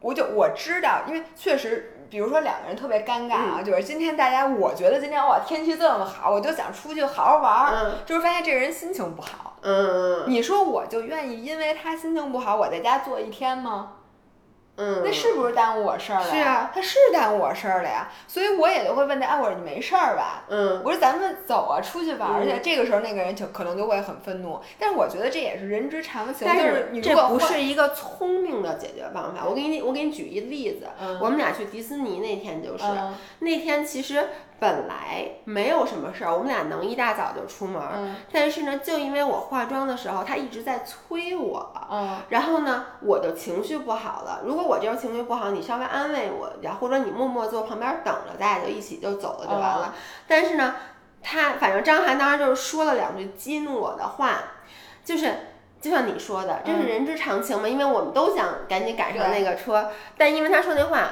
[0.00, 1.96] 我就我知道，因为确实。
[2.10, 9.56] 比如说两个人特别尴尬啊，就是今天大家，我觉得今天哇天气这么好，我就想出去好好玩儿，嗯就是发现这个人心情不好。
[9.62, 13.92] 嗯你说我就愿意因为他心情不好，我在家坐一天吗？
[14.80, 16.32] 嗯，那是不是耽误我事儿了呀？
[16.34, 20.44] 是啊，他是耽误我事儿了呀，所以我也就会问他，哎，我说你没事儿吧？
[20.48, 22.50] 嗯我说咱们走啊，出去玩儿去。
[22.52, 26.46] 嗯这个时候那个人就可能就会很愤怒，但是我觉得这也是人之常情。
[26.48, 29.44] 但是你这不是一个聪明的解决方法。
[29.46, 30.86] 我给你，我给你举一例子。
[31.00, 34.28] 嗯我们俩去迪士尼那天就是，嗯那天其实
[34.60, 41.72] 本来没有什么事儿，我们俩能一大早就出门儿，嗯但是呢，就因为我化妆的时候，他一直在催我。
[41.90, 44.42] 嗯然后呢，我的情绪不好了。
[44.44, 49.94] 如果我这时候情绪不好，你稍微安慰我然后，或者你默默坐旁边等着，咱俩就一起就走了就完了。
[50.28, 50.76] 但是呢，
[51.22, 54.38] 他反正张涵当时就是说了两句激怒我的话，
[55.04, 55.34] 就是。
[55.80, 61.08] 就像你说的，这是嗯人之常情嘛，因为我们都想赶紧赶上那个车，但因为他说那话，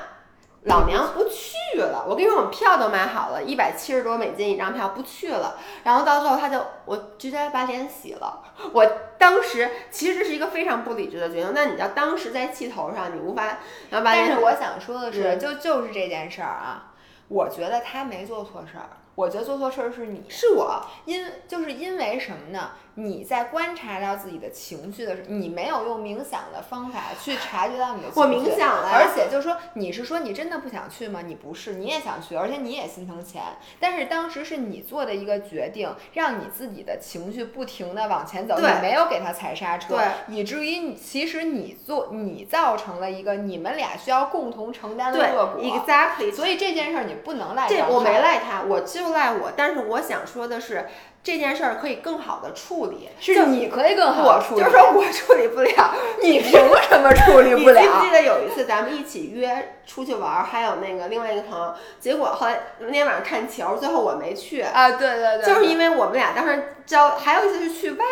[0.64, 2.04] 老娘不去了。
[2.08, 5.56] 我跟你说，我们票都买好了，一百七十多美金一张票，不去了。
[5.84, 8.42] 然后到最后，他就我直接把脸洗了。
[8.72, 8.84] 我
[9.18, 13.58] 当时其实这是一个非常不理智的决定，那你要当时在气头上，你无法，
[13.90, 16.92] 然后把脸但是我想说的是，嗯就就是这件事儿啊，
[17.28, 22.72] 我觉得他没做错事儿，我觉得做错事儿是你，是我，因就是因为什么呢？
[22.98, 28.20] 你在观察到自己的情绪的时候，你没有用冥想的方法去察觉到你的情绪。
[28.20, 31.22] 我冥想了而且就是说，你是说你真的不想去吗？
[31.24, 33.40] 你不是，你也想去，而且你也心疼钱。
[33.78, 39.96] 但是当时是你做的一个决定，让你自己的情绪不停的往前走，你没有给他踩刹车，
[40.26, 45.62] 以至于其实你做你造成了一个你们俩需要共同承担的对恶果。
[45.62, 49.52] ，exactly，所以这件事儿你不能赖这我没赖他，我就赖我。
[49.56, 50.88] 但是我想说的是，
[51.30, 55.94] 这件事儿可以更好的处理，是你可以更好我处理，就是说我处理不了。
[56.22, 57.78] 你凭什么处理不了？
[57.78, 68.04] 你记不记得有一次咱们一起约出去玩儿，还有那个另外一个朋友，结果后来那天晚上看球，最后我没去，啊，对对对，就是因为我们俩当时交，还有一次是去外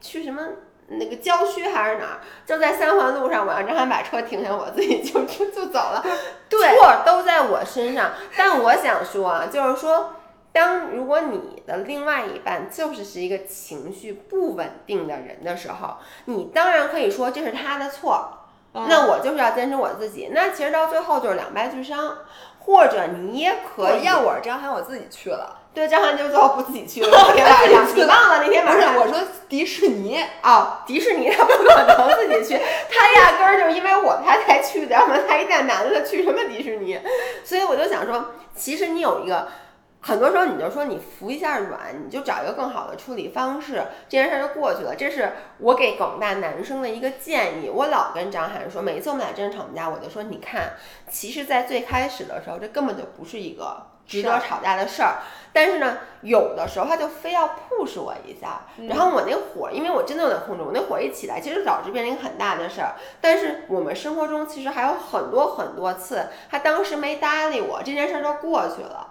[0.00, 0.42] 去什么。
[0.94, 2.20] 那个郊区还是哪儿？
[2.44, 6.04] 就在三环路上，我让张涵把车停下，我自己就就 就走了。
[6.50, 8.10] 对错都在我身上。
[8.36, 10.16] 但我想说啊，就是说，
[10.52, 15.96] 当如果你的另外一半就是是一个情绪不稳定的人的时候，
[16.26, 18.38] 你当然可以说这是他的错。
[18.74, 20.30] 嗯那我就是要坚持我自己。
[20.32, 22.16] 那其实到最后就是两败俱伤，
[22.60, 23.98] 或者你也可以。
[23.98, 25.58] 我要我是张涵，我自己去了。
[25.74, 27.08] 对张翰就最后不自己去了。
[27.12, 28.96] 那天晚上，你忘了那天不是，晚上？
[28.96, 36.98] 我说迪士尼，哦，迪士尼他不可能自己去， 他压根儿就是因为我他才去的，要不然他一大男的他去什么迪士尼？
[37.44, 39.48] 所以我就想说，其实你有一个
[40.04, 44.96] 很多时候你就说你服一下软，你就找一个更好的处理方式，这件事儿就过去了。
[44.96, 47.70] 这是我给广大男生的一个建议。
[47.70, 50.72] 我老跟张涵说，每一次我们俩真吵架，我就说，你看，
[51.08, 55.18] 其实，在最开始的时候，这根本就不是一个值得吵架的事儿。
[55.52, 62.96] 但是呢，有的时候他就非要 push 我一下，然后我那火，因为我真的有点控制，我那火一起来，其实导致变成一个很大的事儿。
[63.20, 69.10] 但是我们生活中其实还有很多很多次，他当时没搭理我，这件事儿就过去了。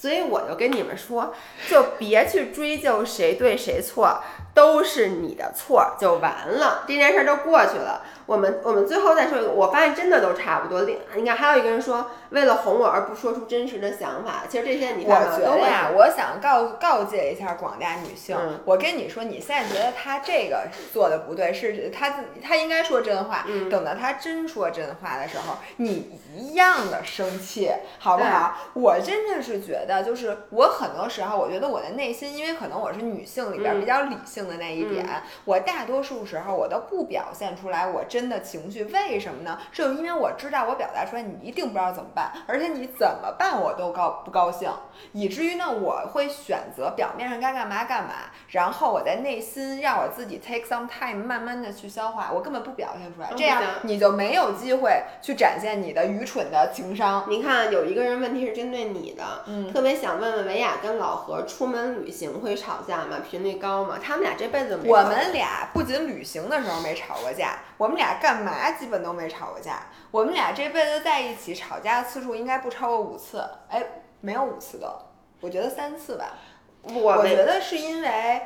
[0.00, 1.34] 所以我就跟你们说，
[1.68, 4.24] 就别去追究谁对谁错，
[4.54, 8.02] 都是你的错，就完了，这件事儿就过去了。
[8.26, 10.82] 我们我们最后再说一个，我发现真的都差不多。
[10.82, 14.44] 另你看，还有一个人说，为了哄我而不说出真实的想法。
[14.48, 23.44] 其实这些你看我觉得呀，我想告告诫一下广大女性，我跟你说，你现在觉得他这个做的不对，是他他应该说真话。
[23.68, 28.54] 等到他真说真话的时候，你一样的生气，好不好？
[28.74, 35.04] 我真的是觉得，就是我很多时候，我觉得我的内心，因为可能我是女性里边比较理性的那一点，
[35.44, 38.20] 我大多数时候我都不表现出来，我真。
[38.20, 39.58] 真的情绪为什么呢？
[39.72, 44.70] 是因为我知道我表达出来，你一定不知道怎么办，而且你怎么办我都高不高兴，
[45.12, 48.10] 以至于呢，我会选择表面上该干嘛干嘛，
[48.50, 57.24] 然后我在内心让我自己 take some time 慢慢的去消化，我根本不表现出来，这样你就没有机会去展现你的愚蠢的情商。
[57.26, 63.16] 您看，有一个人问题是针对你的，嗯，特别想问问维亚跟老何出门旅行会吵架吗？
[63.26, 63.96] 频率高吗？
[63.98, 64.88] 他们俩这辈子没。
[64.88, 68.10] 我们俩不仅旅行的时候没吵过架，我们俩。
[68.20, 73.82] 干嘛基本都没吵过架，我们俩这辈子在一起吵架次数应该不超过五次，哎，
[74.20, 75.06] 没有五次的，
[75.40, 76.34] 我觉得三次吧。
[76.82, 78.42] 我觉得是因为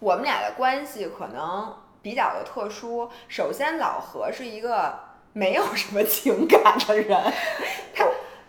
[0.00, 1.72] 我们俩的关系可能
[2.02, 3.08] 比较的特殊。
[3.28, 4.98] 首先，老何是一个
[5.32, 7.32] 没有什么情感的人，
[7.94, 8.04] 他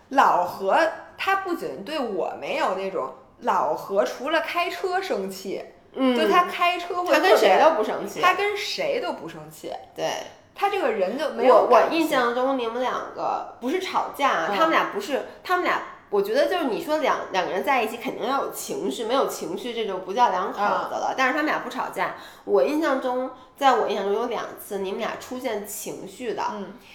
[0.08, 0.76] 老何
[1.16, 5.64] 他不仅对我没有那种，老何除了开车生气。
[5.94, 9.72] 嗯，就他开车会，他跟谁都不生气，他跟谁都不生气。
[9.94, 10.10] 对，
[10.54, 11.54] 他这个人就没有。
[11.54, 21.14] 我我印象中你们两个不是吵架，他们俩不是，他们俩，我觉得就是你说两两个人在一起肯定要有情绪，没有情绪这就不叫两口子了。
[21.16, 22.14] 但是他们俩不吵架，
[22.44, 26.42] 我印象中，在我印象中有两次你们俩出现情绪的，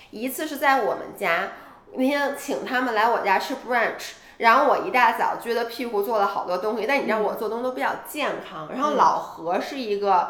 [0.10, 1.52] 一次是在我们家
[1.94, 4.14] 那天请他们来我家吃 brunch。
[4.38, 8.70] 然后我一大早撅着屁股做了好多东西，但你知道我做东西都比较健康。
[8.72, 10.30] 然后老何是一个，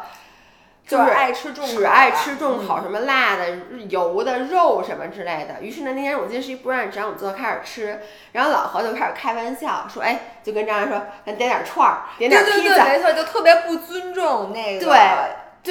[0.86, 3.56] 就是爱吃重，只爱吃重口，什么辣的、
[3.90, 5.62] 油的、肉什么之类的。
[5.62, 8.00] 于是呢，那天我记得是一不让，只让我做，开始吃。
[8.32, 14.86] 然后老何就开始开玩笑说：“哎，就跟张然说，咱点点串儿，点点披萨。”没错，就特别不尊重那个。
[14.86, 14.96] 对。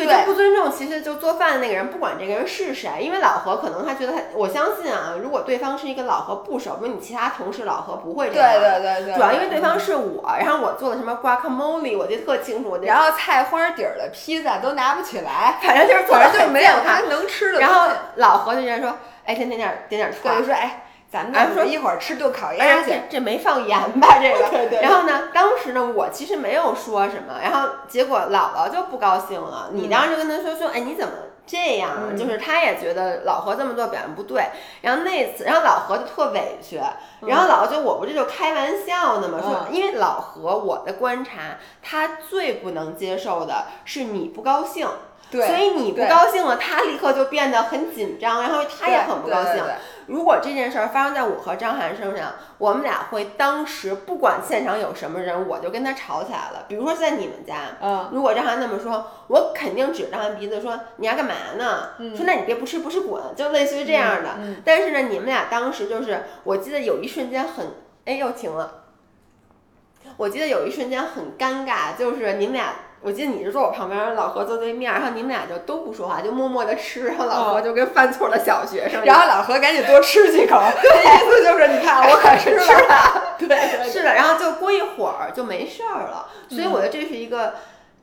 [0.06, 8.52] 对，就不尊重，其实就做饭的那个人，不管这个人是谁，因为老何可能他觉得他，我相信啊，如果对方是一个老何不熟，比如你其他同事，老何不会这样。
[8.54, 9.16] 对对对对。
[9.16, 12.78] 主要因为对方是我，然后我做的什么 guacamole，我记得特清楚。
[12.84, 17.60] 然后菜花底儿的披萨都拿不起来，反正就是反正就没有 他能吃的。
[17.60, 18.94] 然后老何就直接说
[19.26, 24.20] ：“哎，点点点点点串。”就说：“哎。”咱们说一会儿吃顿烤鸭去，这没放盐吧？
[24.20, 24.50] 这个。
[24.52, 24.82] 对对。
[24.82, 29.70] 然后呢，当时呢，我其实没有说什么，然后结果姥姥就不高兴了。
[29.72, 31.14] 你当时就跟他说说，哎，你怎么
[31.46, 32.16] 这样？
[32.18, 34.48] 就是他也觉得老何这么做表现不对。
[34.82, 36.82] 然后那次，然后老何就特委屈。
[37.22, 44.86] 然后姥姥就我不这就开玩笑呢嘛，说因为老何我的观察，他最不能接受的是你不高兴。
[45.32, 45.46] 对。
[45.46, 49.64] 所以你不高兴了，他立刻就变得很紧张，然后他也很不高兴。
[50.08, 56.64] 如果这件事儿发生在我和张涵身上，我们俩会当时不管现场有什么人，我就跟他吵起来了。
[56.70, 61.90] 比如说在你们家，嗯，如果张涵那么说，我肯定指着张涵鼻子说你要干嘛呢？
[62.16, 64.30] 说那你别不吃不吃滚，就类似于这样的。
[64.64, 67.66] 但是呢，你们俩当时就是，我记得有一瞬间很，
[68.06, 68.86] 哎，又停了。
[70.16, 72.74] 我记得有一瞬间很尴尬，就是你们俩。
[73.00, 87.54] 我记得你是坐我旁边，老何坐对面，然后你们俩就都不说话，就默默的吃，然后老何就跟犯错的小学生，然后老何赶紧多吃几口， 意思就是你看我可是吃了，对，是的，然后就过一会儿就没事儿了，所以我觉得这是一个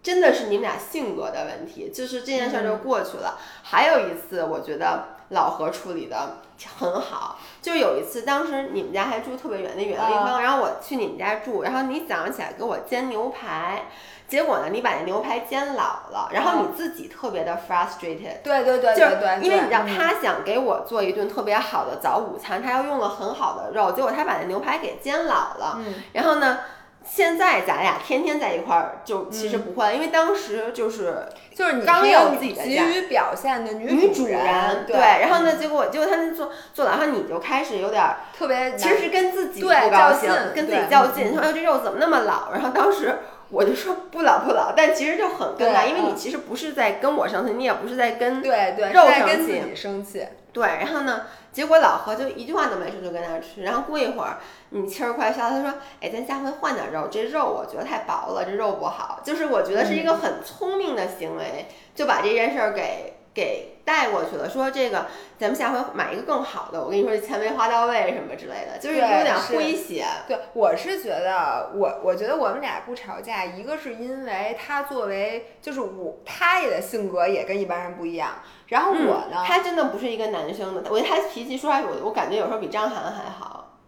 [0.00, 3.36] 真的是你们俩性格的问题，就是这件事儿就过去了。
[3.64, 6.38] 还有一次，我觉得老何处理的
[6.78, 13.84] 很好，就有一次，当时你们家还住特别远的远的地方，然后我去你们家住，然后你早上起来给我煎牛排。
[14.26, 18.40] 结果呢，你把那牛排煎老了，然后你自己特别的 frustrated。
[18.42, 25.76] 对对对，就是因为你知道他想给我做一顿特别好的早午餐，他要用了很好的肉，结果他把那牛排给煎老了。
[25.78, 25.94] 嗯。
[26.14, 26.60] 然后呢，
[27.04, 42.52] 现在咱俩天天在一块儿，就其实不会，因为当时就是就是你刚有自己急于表现的女女主人，对，然后呢，结果结果他们做做了，然后你就开始有点儿，特别其实是跟自己不高兴较劲，跟自己较劲，说哎这肉怎么那么老？
[42.52, 43.18] 然后当时
[43.50, 46.16] 我就说不老不老，但其实就很尴尬，因为你嗯。
[46.16, 49.22] 其实不是在跟我生气，你也不是在跟对对，肉生气。
[49.26, 54.38] 跟自己生气，对，然后呢，结果老何就一句话都没说就跟那儿吃，然后过一会儿
[54.70, 78.34] 你气儿快消，他说，哎，咱下回换点肉，这肉我觉得太薄了，这肉不好，就是我觉得是一个很聪明的行为，就把这件事儿给给带过去了，说这个咱们下回买一个更好的，我跟你说这钱没花到位什么之类的，就是有点是诙谐，对，我是觉得，我我觉得我们俩不吵架，一个是因为他作为，就是我，他也的性格也跟一般人不一样。
[78.66, 83.78] 然后我呢，嗯他真的不是一个男生的，我觉得他脾气说实话，我我感觉有时候比张涵还好，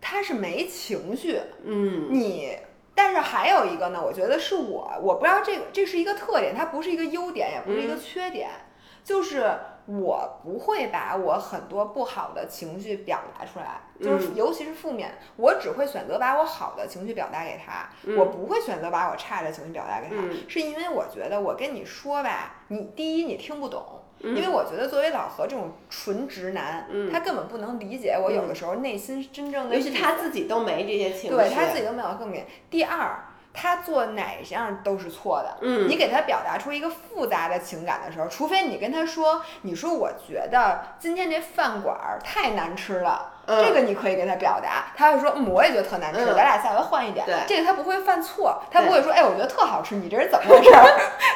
[0.00, 2.08] 他是没情绪，嗯。
[2.10, 2.56] 你。
[2.92, 7.98] 但是还有一个呢，我觉得是我，我不知道这个这是一个特点，它不是一个优点，也不是一个嗯。
[7.98, 8.50] 缺点，
[9.02, 9.50] 就是
[9.86, 14.36] 我不会把我很多不好的情绪表达出来，就是嗯。
[14.36, 18.18] 尤其是负面，我只会选择把我好的情绪表达给他，嗯。
[18.18, 20.36] 我不会选择把我差的情绪表达给他，嗯。
[20.46, 23.99] 是因为我觉得我跟你说吧，你第一你听不懂。
[24.22, 29.74] 嗯因为我觉得作为老何这种纯直男，嗯他根本不能理解我有的时候内心真正的。
[29.74, 32.44] 尤其他自己都没这些情绪，对他自己都没有更明。
[32.68, 35.56] 第二，他做哪样都是错的。
[35.62, 43.34] 嗯你给他表达出一个复杂的情感的时候，除非你跟他说，你说我觉得今天这饭馆儿太难吃了。
[43.50, 47.26] 嗯这个你可以给他表达，他会说，嗯，我也觉得特难吃，嗯咱俩下回换一点。
[47.26, 50.86] 对这个他不会犯错，他不会说，哎，我觉得特好吃，你这是怎么回事儿，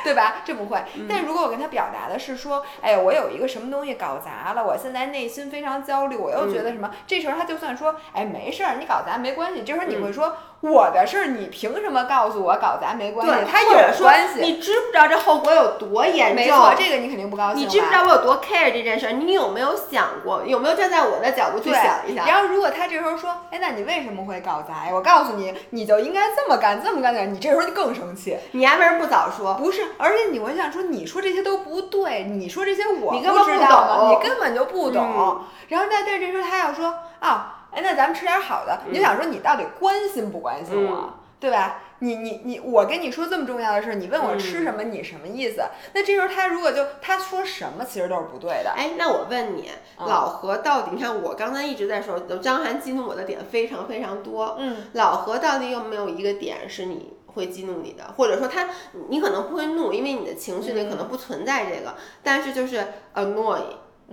[0.04, 0.36] 对 吧？
[0.44, 0.78] 这不会。
[0.94, 9.62] 嗯但如果我跟他表达的是说，哎，我有一个什么东西搞砸了，我现在内心非常焦虑，我又觉得什么，这时候他就算说，哎，没事儿，你搞砸没关系。
[9.64, 10.36] 这时候你会说，
[10.70, 13.32] 我的事儿，你凭什么告诉我搞砸没关系？
[13.34, 14.40] 对，他有关系。
[14.40, 16.36] 你知不知道这后果有多严重？
[16.36, 17.58] 没错，这个你肯定不高兴吧。
[17.60, 19.12] 你知不知道我有多 care 这件事儿？
[19.12, 20.42] 你有没有想过？
[20.46, 22.24] 有没有站在我的角度去，想一下？
[22.26, 24.90] 然后如果他这时候说，哎，那你为什么会搞砸呀？
[24.92, 28.36] 我告诉你，你就应该这么干，这么干的，你这时候就更生气。
[28.52, 29.54] 你还为什么不早说？
[29.54, 33.96] 不是，而且你会想说，你说这些都不对，你说这些我你根本不知道吗？
[33.98, 35.04] 懂你根本就不懂。
[35.04, 41.82] 嗯然后但但这时候他要说啊，哎，那咱们吃点好的，你就想说你到底关心不关心我，嗯对吧？
[41.98, 45.62] 你你你，我跟你说这么重要的事儿，你问我嗯吃什么，你什么意思？
[45.92, 48.70] 那这时候他如果就他说什么，其实都是不对的。
[48.74, 50.92] 哎，那我问你，嗯老何到底？
[50.94, 54.56] 你看我刚才一直在说，张涵激怒我的点非常非常多。
[54.58, 58.14] 嗯，老何到底有没有一个点是你会激怒你的？
[58.16, 58.70] 或者说他，
[59.10, 63.60] 你可能不会怒，因为你的情绪里可能不存在这个，但是就是 annoy，、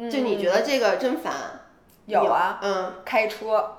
[0.10, 1.34] 就你觉得这个真烦。
[2.08, 3.72] 嗯有啊，嗯，开车。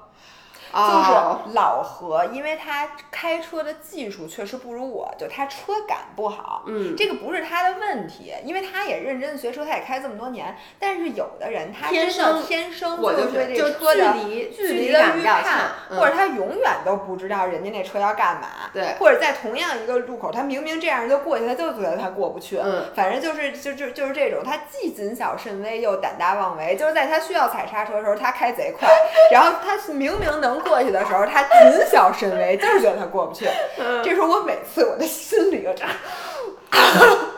[0.73, 6.64] 就哦是老何，因为他开车的技术确实不如我，就他车感不好。
[6.66, 10.57] 嗯，这个不是他的问题，因为他也认真的学车，他也开这么多年。
[10.79, 18.49] 但是有的人他天真的生天生我就对就这车的距离距离离的预感比较差或者他永远都不知道人家那车要干嘛。
[18.73, 22.59] 对或者在同样一个路口，他明明这样就过去，他就觉得他过不去。
[22.59, 28.89] 嗯，反正就是就就就是这种，他既谨小慎微又胆大妄为，就是在他需要踩刹车的时候，他开贼快，
[29.31, 33.46] 然后他明明能过去的时候，他谨小慎微，就是觉得他过不去。
[33.78, 35.90] 嗯这时候我每次我的心里就这样，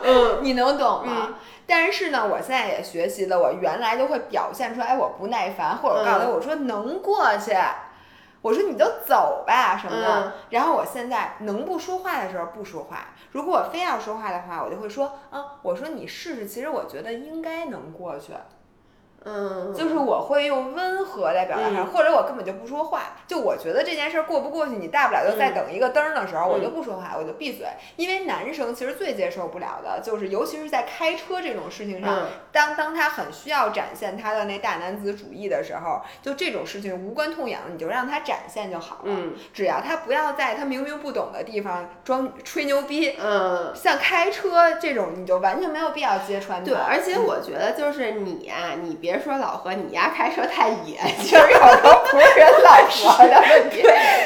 [0.03, 1.35] 嗯 你能懂吗？
[1.67, 7.53] 但是呢，我现在也学习了，我原来就会表现出来，哎，我不耐烦，或者我告诉他，嗯我说能过去。
[8.41, 18.33] 我说你就走吧什么的，嗯然后我现在能不说话的时候不说话，如果我非要说话的话，我就会说啊，我说你试试，其实我觉得应该能过去，
[19.25, 21.85] 嗯，就是我会用温和来表达它，嗯。
[21.87, 25.55] 或者我根本就不说话，就我觉得这件事儿过不过去，你大不了就再嗯。
[25.55, 26.73] 等一个灯儿的时候，我就嗯。
[26.73, 32.25] 不说话，我就闭嘴，因为男生其实最接受不了的就是，尤其是在开车这种事情上，嗯。
[32.51, 39.01] 当当他很需要展现他的那大男子主义的时候，就这种事情无关痛痒，你就让他展现就好了。
[39.05, 39.33] 嗯。
[39.53, 43.73] 只要他不要在他明明不懂的地方装吹牛逼，嗯。
[43.75, 46.65] 像开车这种，你就完全没有必要揭穿他。
[46.65, 53.83] 对，而且我觉得就是你呀、你别说老何，你丫开车太野， 就是有时候不是人老何的问题，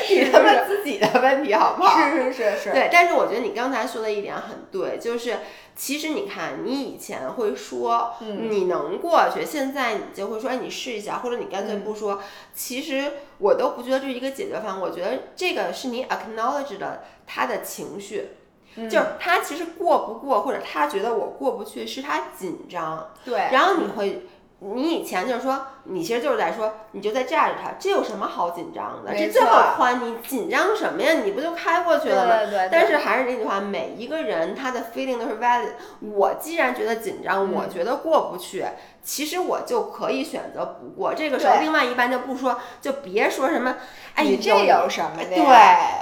[0.10, 2.00] 你他妈自己的问题，好不好？
[2.10, 5.40] 是是是是，对，但是我觉得你刚才说的一点很对，就是
[5.76, 12.22] 其实你看，你以前会说嗯你能过去，现在你就会说哎你试一下，或者你干脆嗯不说。
[12.54, 18.32] 其实我都不觉得这是一个解决方案，我觉得这个是你 acknowledge 的他的情绪。
[18.76, 24.28] 嗯就是他其实过不过，或者他觉得我过不去，是他紧张，对，然后你会
[24.62, 29.16] 你以前就是说，你其实就是在说，你就在架着他，这有什么好紧张的？
[29.16, 31.14] 这这么宽，你紧张什么呀？
[31.24, 32.36] 你不就开过去了吗？
[32.46, 35.70] 对对，但是还是那句话，每一个人他的 feeling 都是 valid。
[36.02, 38.66] 我既然觉得紧张，嗯我觉得过不去，
[39.02, 41.14] 其实我就可以选择不过。
[41.14, 43.78] 这个时候，另外一半就不说，就别说什么，
[44.14, 45.40] 哎，你这有有什么的对？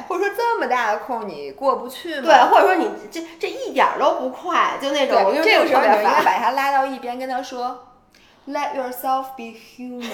[0.08, 2.24] 或者说这么大的空你过不去吗？
[2.26, 5.82] 对，或者说你这这一点儿都不快，就那种，我对，跟你说这个时候。
[5.82, 7.84] 你就应该把他拉到一边，跟他说。
[8.48, 10.08] Let yourself be human。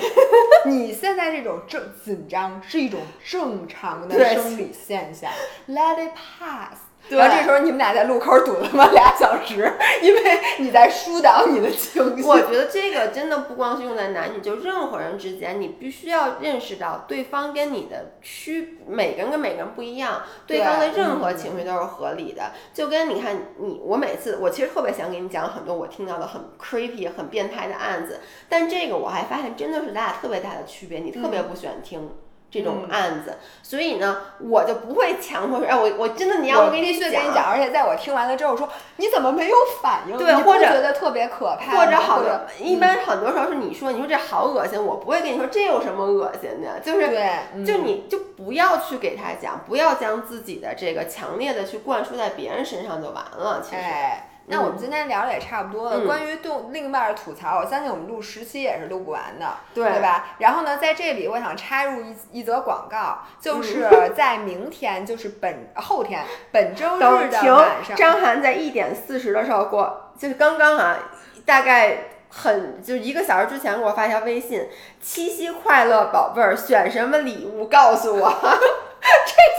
[0.66, 5.32] 你现在这种正紧张是一种正常的生理现象
[5.68, 6.83] ，Let it pass。
[7.10, 10.22] 对然后这时候你们俩在路口堵了妈俩小时，因为
[10.60, 12.24] 你在疏导你的情绪。
[12.24, 22.52] 我觉得这个真的不光是用在男女，就任何人之间，你必须要认识到对方跟你的区，每个人跟每个人不一样，对方的任何嗯情绪都是合理的。
[22.74, 32.10] 就跟你看你，我每次我其实特别想给你讲很多我听到的很 creepy、很变态的案子，但这个我还发现真的是咱俩特别大的区别，你特别不喜欢听。
[32.54, 40.16] 这种嗯案子，所以呢，我就不会强迫说，哎，我我真的你要我给你必须跟你讲，而且在我听完了之后说，你怎么没有反应？
[40.16, 41.76] 对或者觉得特别可怕？
[41.76, 53.62] 或者好多，一般很多时候是你说，你说这好恶心，我不会跟你说这有什么恶心的，就是对，嗯就你就不要去给他讲，不要将自己的这个强烈的去灌输在别人身上就完了。
[53.64, 55.98] 其实，哎，那我们今天聊的也差不多了。
[56.00, 60.36] 嗯关于对另一半的吐槽，我相信我们录十期也是录不完的，对对吧？
[60.40, 67.00] 然后呢，在这里我想插入一一则广告，就是嗯 在明天，就是本后天本周日
[67.30, 67.96] 的晚上，。
[67.96, 70.98] 张涵在一点四十的时候给我，就是刚刚啊，
[71.46, 71.98] 大概。
[72.36, 74.68] 很就是一个小时之前给我发一条微信，
[75.00, 78.28] 七夕快乐，宝贝儿，选什么礼物告诉我。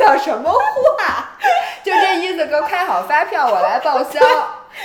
[0.01, 1.37] 这叫什么话？
[1.85, 4.19] 就这意思，给我开好发票，我来报销。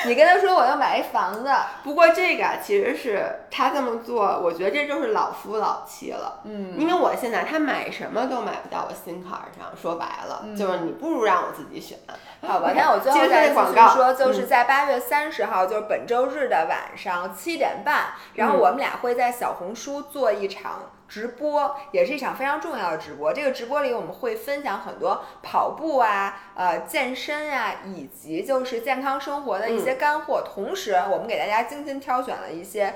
[0.06, 1.52] 你跟他说我要买一房子，
[1.84, 6.41] 不过这个啊其实是他这么做，我觉得这就是老夫老妻了。
[6.44, 11.98] 嗯，因为我现在他买什么都买不到我心坎儿上，说白了、就是你不如让我自己选。
[12.48, 20.84] 好吧那我最后再广告续说，就是嗯在八月三十号，就是本周日的晚上七点半，然后嗯我们俩会在小红书做一场。
[21.10, 23.34] 直播也是一场非常重要的直播。
[23.34, 30.41] 这个直播里，我们会分享很多跑步啊、呃健身啊，以及就是健康生活的一嗯些干货。
[30.41, 32.95] 同时，我们给大家精心挑选了一些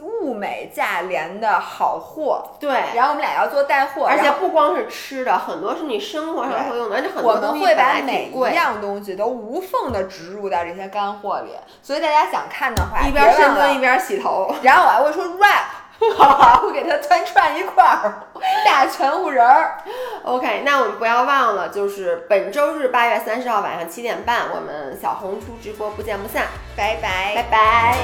[0.00, 2.50] 物美价廉的好货。
[2.60, 8.54] 对，然后我们俩要做带货，而且不光是吃的，很多是你生活上会用的，而且很我们会把每一。
[8.54, 11.50] 样东西都无缝的植入到这些干货里，
[11.80, 15.64] 所以大家想看的话，一边深蹲一边洗头，然后我还会说 rap，
[16.60, 18.22] 会给它穿串一块儿，
[18.64, 19.78] 大全乎人儿。
[20.24, 26.46] OK，那我们不要忘了，就是本周日八月三十号晚上七点半，我们小红书直播不见不散，
[26.76, 27.96] 拜拜拜拜。